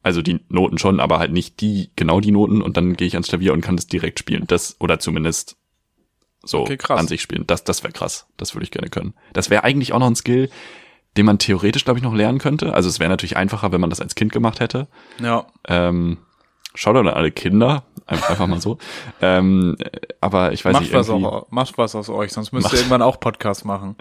[0.04, 2.62] Also die Noten schon, aber halt nicht die, genau die Noten.
[2.62, 4.46] Und dann gehe ich ans Klavier und kann das direkt spielen.
[4.48, 5.58] Das, oder zumindest
[6.44, 7.46] so Okay, an sich spielen.
[7.48, 8.26] Das, das wäre krass.
[8.38, 9.14] Das würde ich gerne können.
[9.34, 10.50] Das wäre eigentlich auch noch ein Skill,
[11.18, 12.74] den man theoretisch, glaube ich, noch lernen könnte.
[12.74, 14.88] Also es wäre natürlich einfacher, wenn man das als Kind gemacht hätte.
[15.22, 15.46] Ja.
[15.68, 16.18] Ähm,
[16.74, 17.84] Shoutout an alle Kinder.
[18.08, 18.78] Ein- Einfach mal so.
[19.22, 19.76] ähm,
[20.22, 23.02] aber ich weiß Macht nicht, was, auch, macht was aus euch, sonst müsst ihr irgendwann
[23.02, 23.96] auch Podcast machen.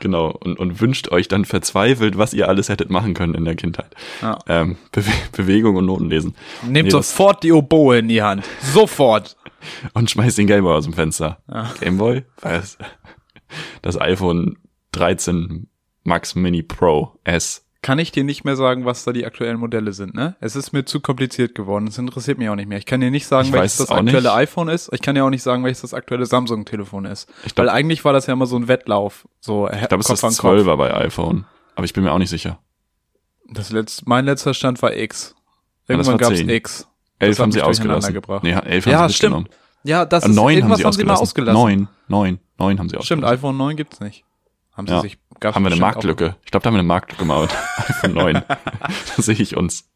[0.00, 3.54] genau, und, und wünscht euch dann verzweifelt, was ihr alles hättet machen können in der
[3.56, 3.94] Kindheit.
[4.20, 4.38] Ja.
[4.48, 6.34] Ähm, Bewe Bewegung und Noten lesen.
[6.62, 8.44] Nehmt Nee, sofort die Oboe in die Hand.
[8.60, 9.36] Sofort.
[9.94, 11.42] Und schmeißt den Gameboy aus dem Fenster.
[11.52, 11.72] Ja.
[11.80, 12.24] Gameboy?
[12.42, 12.78] Was?
[13.82, 14.58] Das iPhone
[14.92, 15.68] 13
[16.04, 17.64] Max Mini Pro S.
[17.80, 20.36] Kann ich dir nicht mehr sagen, was da die aktuellen Modelle sind, ne?
[20.40, 21.86] Es ist mir zu kompliziert geworden.
[21.86, 22.78] Es interessiert mich auch nicht mehr.
[22.78, 24.30] Ich kann dir nicht sagen, Ich welches es das aktuelle nicht.
[24.32, 24.90] iPhone ist.
[24.92, 27.28] Ich kann dir auch nicht sagen, welches das aktuelle Samsung-Telefon ist.
[27.44, 29.28] Glaub- Weil eigentlich war das ja immer so ein Wettlauf.
[29.40, 31.44] So Ich glaube, es ist das 12er bei iPhone.
[31.76, 32.58] Aber ich bin mir auch nicht sicher.
[33.50, 35.36] Das letzte, mein letzter Stand war X.
[35.86, 36.48] Ja, Irgendwann war gab's 10.
[36.48, 36.88] X.
[37.18, 38.14] 11 hat haben sie ausgelassen.
[38.14, 38.42] gebracht.
[38.42, 39.36] Nee, 11 haben Ja, sie stimmt.
[39.36, 39.48] mitgenommen.
[39.84, 41.56] Ja, das Äh, ist 9 haben irgendwas sie haben sie mal ausgelassen.
[41.56, 41.88] ausgelassen.
[41.88, 43.34] 9, 9, 9 haben sie Stimmt, ausgelassen.
[43.38, 44.24] iPhone 9 gibt's nicht.
[44.76, 45.00] Haben sie Ja.
[45.00, 46.36] sich, gab's Haben wir eine Marktlücke?
[46.44, 47.50] Ich glaube, da haben wir eine Marktlücke mal mit
[47.88, 48.42] iPhone 9.
[49.16, 49.88] da sehe ich uns.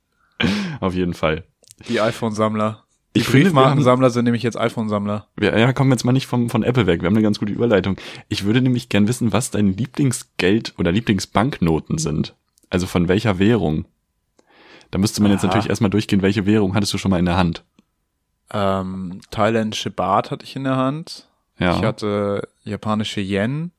[0.80, 1.44] Auf jeden Fall.
[1.80, 1.86] Auch.
[1.86, 2.82] Die iPhone-Sammler.
[3.14, 5.26] Die Ich haben, Briefmarkensammler sind nämlich jetzt iPhone-Sammler.
[5.36, 7.02] wir, ja, kommen wir jetzt mal nicht vom, von Apple weg.
[7.02, 7.96] Wir haben eine ganz gute Überleitung.
[8.28, 12.34] Ich würde nämlich gern wissen, was deine Lieblingsgeld- oder Lieblingsbanknoten sind.
[12.70, 13.84] Also von welcher Währung?
[14.92, 15.48] Da müsste man jetzt Aha.
[15.48, 17.64] natürlich erstmal durchgehen, welche Währung hattest du schon mal in der Hand?
[18.52, 21.28] Ähm, thailändische Baht hatte ich in der Hand.
[21.58, 21.76] Ja.
[21.76, 23.72] Ich hatte japanische Yen,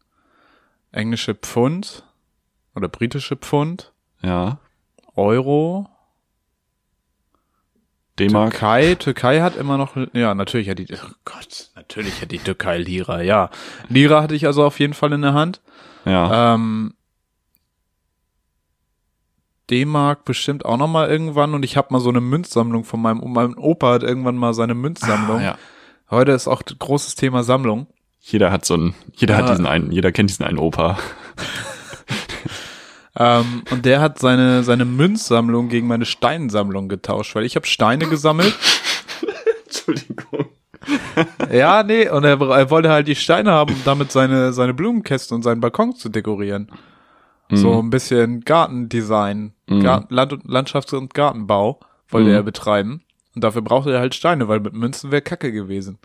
[0.91, 2.03] englische Pfund
[2.76, 3.93] oder britische Pfund,
[4.24, 4.57] ja.
[5.16, 5.88] Euro,
[8.18, 8.51] D-Mark.
[8.51, 8.95] Türkei.
[8.95, 13.22] Türkei hat immer noch, ja, natürlich hat die, oh Gott, natürlich hat die Türkei Lira,
[13.22, 13.51] ja.
[13.88, 15.61] Lira hatte ich also auf jeden Fall in der Hand.
[16.05, 16.55] Ja.
[16.55, 16.95] Ähm,
[19.74, 23.22] D-Mark bestimmt auch noch mal irgendwann und ich habe mal so eine Münzsammlung von meinem,
[23.34, 25.40] mein Opa hat irgendwann mal seine Münzsammlung.
[25.40, 25.58] Ah, ja.
[26.12, 27.88] Heute ist auch großes Thema Sammlung.
[28.20, 29.52] Jeder hat so einen, jeder hat Ja.
[29.52, 30.98] diesen einen, jeder kennt diesen einen Opa.
[33.16, 38.08] Ähm, und der hat seine, seine Münzsammlung gegen meine Steinsammlung getauscht, weil ich habe Steine
[38.08, 38.58] gesammelt.
[39.66, 40.48] Entschuldigung.
[41.52, 45.36] ja, nee, und er, er wollte halt die Steine haben, um damit seine, seine Blumenkästen
[45.36, 46.70] und seinen Balkon zu dekorieren.
[47.56, 49.84] So ein bisschen Gartendesign, Mhm.
[49.84, 51.80] Garten, Land und, Landschafts- und Gartenbau
[52.10, 52.36] wollte Mhm.
[52.36, 53.01] er betreiben.
[53.36, 55.97] Und dafür brauchte er halt Steine, weil mit Münzen wäre Kacke gewesen.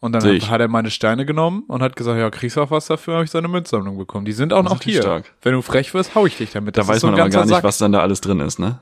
[0.00, 2.70] Und dann hat, hat er meine Steine genommen und hat gesagt, ja, kriegst du auch
[2.70, 4.24] was dafür, habe ich seine Münzsammlung bekommen.
[4.24, 4.94] Die sind auch Das noch hier.
[5.00, 5.34] natürlich stark.
[5.42, 6.76] Wenn du frech wirst, hau ich dich damit.
[6.76, 7.64] Da Das weiß so man aber gar nicht, Sack.
[7.64, 8.78] was dann da alles drin ist, ne?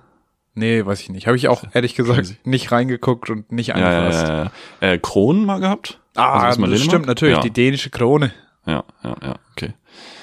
[0.54, 1.26] Nee, weiß ich nicht.
[1.26, 2.36] Habe ich auch ehrlich gesagt Crazy.
[2.44, 4.28] nicht reingeguckt und nicht Ja, ja, angefasst.
[4.28, 4.50] ja,
[4.80, 4.92] ja.
[4.92, 6.00] Äh, Kronen mal gehabt?
[6.16, 7.42] Ah, Also, das stimmt natürlich, Ja.
[7.42, 8.32] die dänische Krone.
[8.66, 9.74] Ja, ja, ja, okay.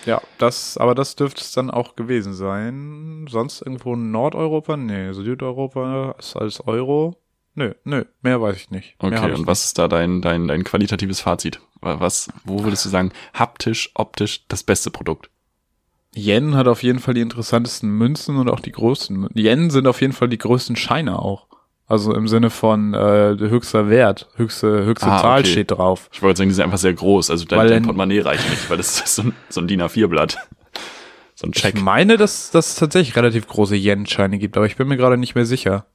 [0.05, 3.26] Ja, das, aber das dürfte es dann auch gewesen sein.
[3.30, 4.78] Sonst irgendwo in Nordeuropa?
[4.78, 7.15] Nee, Südeuropa ist als Euro.
[7.55, 9.01] Nö, nö, mehr weiß ich nicht.
[9.01, 11.61] mehr Okay, ich und was ist da dein, dein, dein qualitatives Fazit?
[11.82, 15.30] Was, wo würdest du sagen, haptisch, optisch das beste Produkt?
[16.15, 16.26] nicht.
[16.26, 19.30] Yen hat auf jeden Fall die interessantesten Münzen und auch die größten.
[19.36, 21.47] Yen sind auf jeden Fall die größten Scheine auch.
[21.88, 25.51] Also im Sinne von äh, höchster Wert, höchste, höchste Ah, Zahl okay.
[25.51, 26.09] steht drauf.
[26.11, 28.67] Ich wollte sagen, die sind einfach sehr groß, also dein, dein in- Portemonnaie reicht nicht,
[28.69, 30.38] weil das ist so ein, so ein DIN A4-Blatt.
[31.36, 31.75] So ein Check.
[31.75, 35.17] Ich meine, dass dass es tatsächlich relativ große Yen-Scheine gibt, aber ich bin mir gerade
[35.17, 35.86] nicht mehr sicher.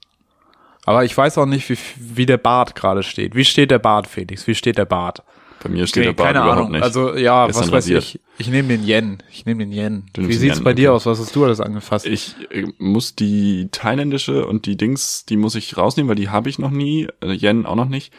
[0.84, 3.34] Aber ich weiß auch nicht, wie, wie der Bart gerade steht.
[3.34, 4.47] Wie steht der Bart, Felix?
[4.47, 5.22] Wie steht der Bart?
[5.62, 6.72] Bei mir steht der Nee, Bart keine überhaupt Ahnung.
[6.72, 6.82] nicht.
[6.82, 8.02] Also ja, Gestern was weiß rasiert.
[8.02, 8.20] ich.
[8.38, 9.22] Ich nehme den Yen.
[9.30, 10.06] Ich nehme den Yen.
[10.14, 11.04] Du Wie sieht's Yen, bei dir aus?
[11.06, 12.06] Was hast du alles angefasst?
[12.06, 16.48] Ich äh, muss die thailändische und die Dings, die muss ich rausnehmen, weil die habe
[16.48, 17.08] ich noch nie.
[17.20, 18.12] Äh, Yen auch noch nicht.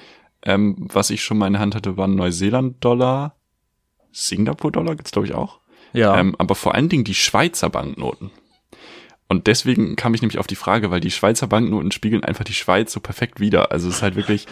[0.43, 3.35] Ähm, was ich schon mal in der Hand hatte, waren Neuseeland-Dollar,
[4.11, 5.59] Singapur-Dollar gibt's glaube ich auch.
[5.93, 6.17] ja.
[6.19, 8.31] Ähm, aber vor allen Dingen die Schweizer Banknoten.
[9.27, 12.53] Und deswegen kam ich nämlich auf die Frage, weil die Schweizer Banknoten spiegeln einfach die
[12.53, 13.71] Schweiz so perfekt wider.
[13.71, 14.45] Also es ist halt wirklich,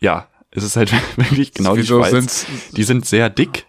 [0.00, 2.46] ja, es ist halt wirklich genau die Wieso Schweiz.
[2.72, 3.66] Die sind sehr dick,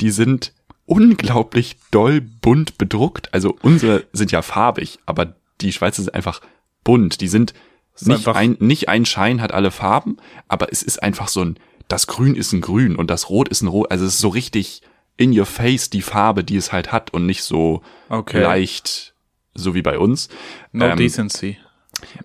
[0.00, 0.52] die sind
[0.86, 3.32] unglaublich doll bunt bedruckt.
[3.32, 6.40] Also unsere sind ja farbig, aber die Schweizer sind einfach
[6.82, 7.20] bunt.
[7.20, 7.54] Die sind
[8.00, 10.16] nicht ein, nicht ein Schein hat alle Farben,
[10.48, 11.58] aber es ist einfach so ein,
[11.88, 13.90] das Grün ist ein Grün und das Rot ist ein Rot.
[13.90, 14.82] Also es ist so richtig
[15.16, 18.42] in your face die Farbe, die es halt hat und nicht so Okay.
[18.42, 19.14] leicht,
[19.54, 20.28] so wie bei uns.
[20.72, 21.56] no ähm, decency.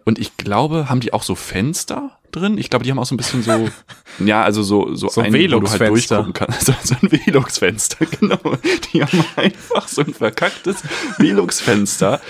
[0.06, 2.58] Und ich glaube, haben die auch so Fenster drin?
[2.58, 3.70] Ich glaube, die haben auch so ein bisschen so,
[4.26, 6.62] ja, also so, so, So ein, wo du halt durchgucken kannst.
[6.66, 8.40] So, so ein Velux-Fenster, genau.
[8.92, 10.84] Die haben einfach so ein verkacktes
[11.18, 12.22] Velux-Fenster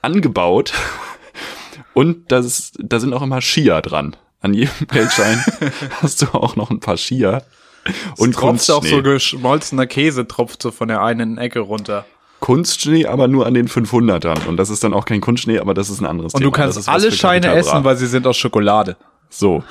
[0.00, 0.72] angebaut.
[1.94, 4.16] Und das, da sind auch immer Skier dran.
[4.40, 5.44] An jedem Geldschein
[6.00, 7.44] hast du auch noch ein paar Skier.
[8.16, 12.06] Und tropft auch so geschmolzener Käse, tropft so von der einen Ecke runter.
[12.42, 14.46] Kunstschnee, aber nur an den 500ern.
[14.46, 16.50] Und das ist dann auch kein Kunstschnee, aber das ist ein anderes Und Thema.
[16.50, 18.96] du Das kannst alle Scheine essen, weil sie sind aus Schokolade.
[19.30, 19.62] So,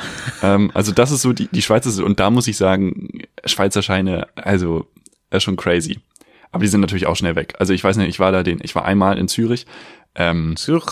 [0.41, 3.09] ähm, also das ist so die, die Schweizer, und da muss ich sagen,
[3.45, 4.87] Schweizer Scheine, also,
[5.29, 5.99] ist schon crazy.
[6.51, 7.53] Aber die sind natürlich auch schnell weg.
[7.59, 9.67] Also ich weiß nicht, ich war da den, ich war einmal in Zürich,
[10.15, 10.85] ähm, Zürich.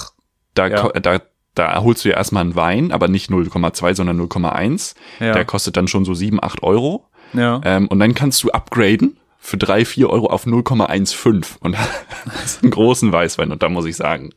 [0.54, 0.90] da, Ja.
[0.90, 1.20] da
[1.56, 4.96] Da holst du ja erstmal einen Wein, aber nicht 0,2, sondern 0,1.
[5.20, 5.34] Ja.
[5.34, 7.06] Der kostet dann schon so 7, 8 Euro.
[7.34, 7.60] Ja.
[7.66, 12.72] Ähm, und dann kannst du upgraden für 3, 4 Euro auf 0,15 und hast einen
[12.72, 13.52] großen Weißwein.
[13.52, 14.32] Und da muss ich sagen,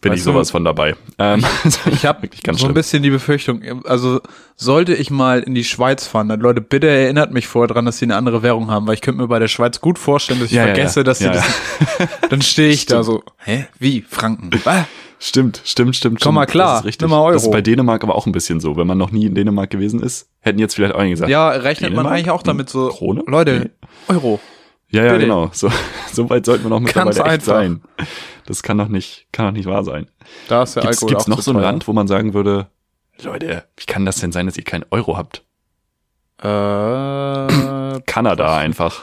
[0.00, 0.94] bin Weißt ich du- sowas von dabei.
[1.18, 1.44] Ähm,
[1.90, 2.74] Ich habe so ein schlimm.
[2.74, 4.20] bisschen die Befürchtung, also
[4.54, 7.98] sollte ich mal in die Schweiz fahren, dann Leute, bitte erinnert mich vorher dran, dass
[7.98, 10.50] sie eine andere Währung haben, weil ich könnte mir bei der Schweiz gut vorstellen, dass
[10.50, 11.04] ich Ja, ja, vergesse, ja.
[11.04, 11.44] dass sie Ja, das,
[12.30, 14.84] dann stehe ich da so, hä, wie, Franken, was?
[15.20, 16.20] Stimmt, stimmt, stimmt.
[16.20, 17.10] Komm mal klar, das ist richtig.
[17.10, 17.32] Euro.
[17.32, 18.76] Das ist bei Dänemark aber auch ein bisschen so.
[18.76, 21.30] Wenn man noch nie in Dänemark gewesen ist, hätten jetzt vielleicht einige gesagt.
[21.30, 22.14] Ja, rechnet man Dänemark?
[22.14, 23.22] eigentlich auch damit so, Krone?
[23.26, 23.70] Leute,
[24.08, 24.38] Euro.
[24.90, 25.24] ja, ja bitte.
[25.24, 25.50] genau.
[25.52, 25.70] So,
[26.12, 27.82] so weit sollten wir noch mittlerweile Ganz echt sein.
[28.46, 30.06] Das kann doch nicht, kann doch nicht wahr sein.
[30.48, 31.58] Da ist der Gibt's, Alkohol gibt's auch noch so ein.
[31.60, 32.68] Land, wo man sagen würde,
[33.20, 35.42] Leute, wie kann das denn sein, dass ihr keinen Euro habt?
[36.40, 36.46] Äh,
[38.06, 39.02] Kanada einfach.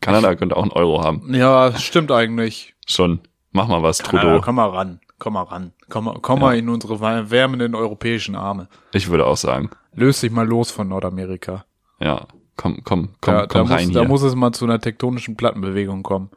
[0.00, 1.34] Kanada könnte auch einen Euro haben.
[1.34, 2.74] ja, stimmt eigentlich.
[2.86, 3.20] Schon.
[3.50, 4.40] Mach mal was, Ja, Trudeau.
[4.40, 8.68] komm mal ran, komm mal ran, komm mal, komm mal in unsere wärmenden europäischen Arme.
[8.92, 9.70] Ich würde auch sagen.
[9.94, 11.64] Löst dich mal los von Nordamerika.
[12.00, 12.26] Ja.
[12.56, 14.02] Komm, komm, komm, da, komm rein muss, hier.
[14.02, 16.30] da muss es mal zu einer tektonischen Plattenbewegung kommen.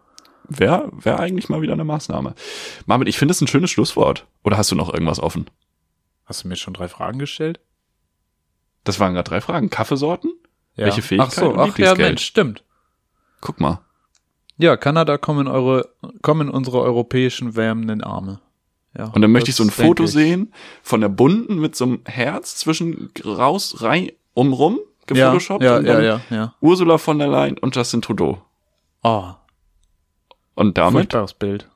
[0.47, 2.35] Wäre wär eigentlich mal wieder eine Maßnahme.
[2.85, 4.27] Marvin, ich finde es ein schönes Schlusswort.
[4.43, 5.49] Oder hast du noch irgendwas offen?
[6.25, 7.59] Hast du mir schon drei Fragen gestellt?
[8.83, 9.69] Das waren gerade drei Fragen.
[9.69, 10.33] Kaffeesorten?
[10.75, 10.85] Ja.
[10.85, 11.95] Welche Fähigkeit Ach so, ach ja?
[11.95, 12.63] Mensch, stimmt.
[13.39, 13.81] Guck mal.
[14.57, 15.89] Ja, Kanada kommen in eure,
[16.21, 18.41] kommen in unsere europäischen wärmenden Arme.
[18.97, 20.11] Ja, Und dann möchte ich so ein Foto ich.
[20.11, 24.79] sehen von der bunten mit so einem Herz zwischen raus, rein, umrum,
[25.09, 25.63] Ja, gefotoshoppt.
[25.63, 26.55] ja, und ja, dann ja, ja.
[26.59, 28.41] Ursula von der Leyen und Justin Trudeau.
[29.03, 29.29] Oh,
[30.55, 31.67] Und damit Bild.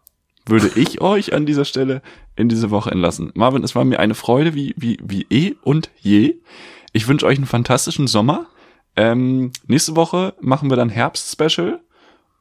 [0.46, 2.02] würde ich euch an dieser Stelle
[2.36, 3.32] in diese Woche entlassen.
[3.34, 6.36] Marvin, es war mir eine Freude wie, wie, wie eh und je.
[6.92, 8.46] Ich wünsche euch einen fantastischen Sommer.
[8.98, 11.80] Ähm, nächste Woche machen wir dann Herbst-Special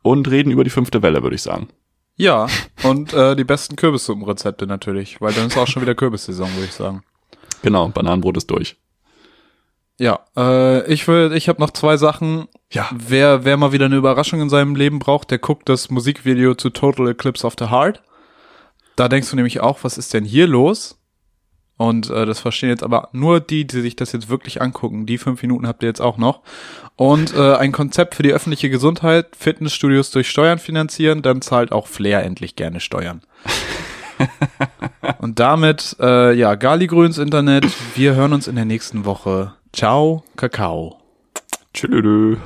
[0.02, 1.68] und reden über die fünfte Welle, würde ich sagen.
[2.16, 2.46] Ja,
[2.84, 6.72] und äh, die besten Kürbissuppenrezepte natürlich, weil dann ist auch schon wieder Kürbissaison, würde ich
[6.72, 7.02] sagen.
[7.62, 8.76] Genau, Bananenbrot ist durch.
[9.98, 12.48] Ja, äh, ich will, ich habe noch zwei Sachen.
[12.70, 12.88] Ja.
[12.92, 16.70] Wer, wer mal wieder eine Überraschung in seinem Leben braucht, der guckt das Musikvideo zu
[16.70, 18.02] Total Eclipse of the Heart.
[18.96, 20.98] Da denkst du nämlich auch, was ist denn hier los?
[21.76, 25.06] Und äh, das verstehen jetzt aber nur die, die sich das jetzt wirklich angucken.
[25.06, 26.42] Die fünf Minuten habt ihr jetzt auch noch.
[26.96, 31.88] Und äh, ein Konzept für die öffentliche Gesundheit, Fitnessstudios durch Steuern finanzieren, dann zahlt auch
[31.88, 33.22] Flair endlich gerne Steuern.
[35.18, 37.66] Und damit, äh, ja, Galigrüns Internet.
[37.96, 39.54] Wir hören uns in der nächsten Woche.
[39.72, 40.98] Ciao, Kakao.
[41.72, 42.38] Tschüss.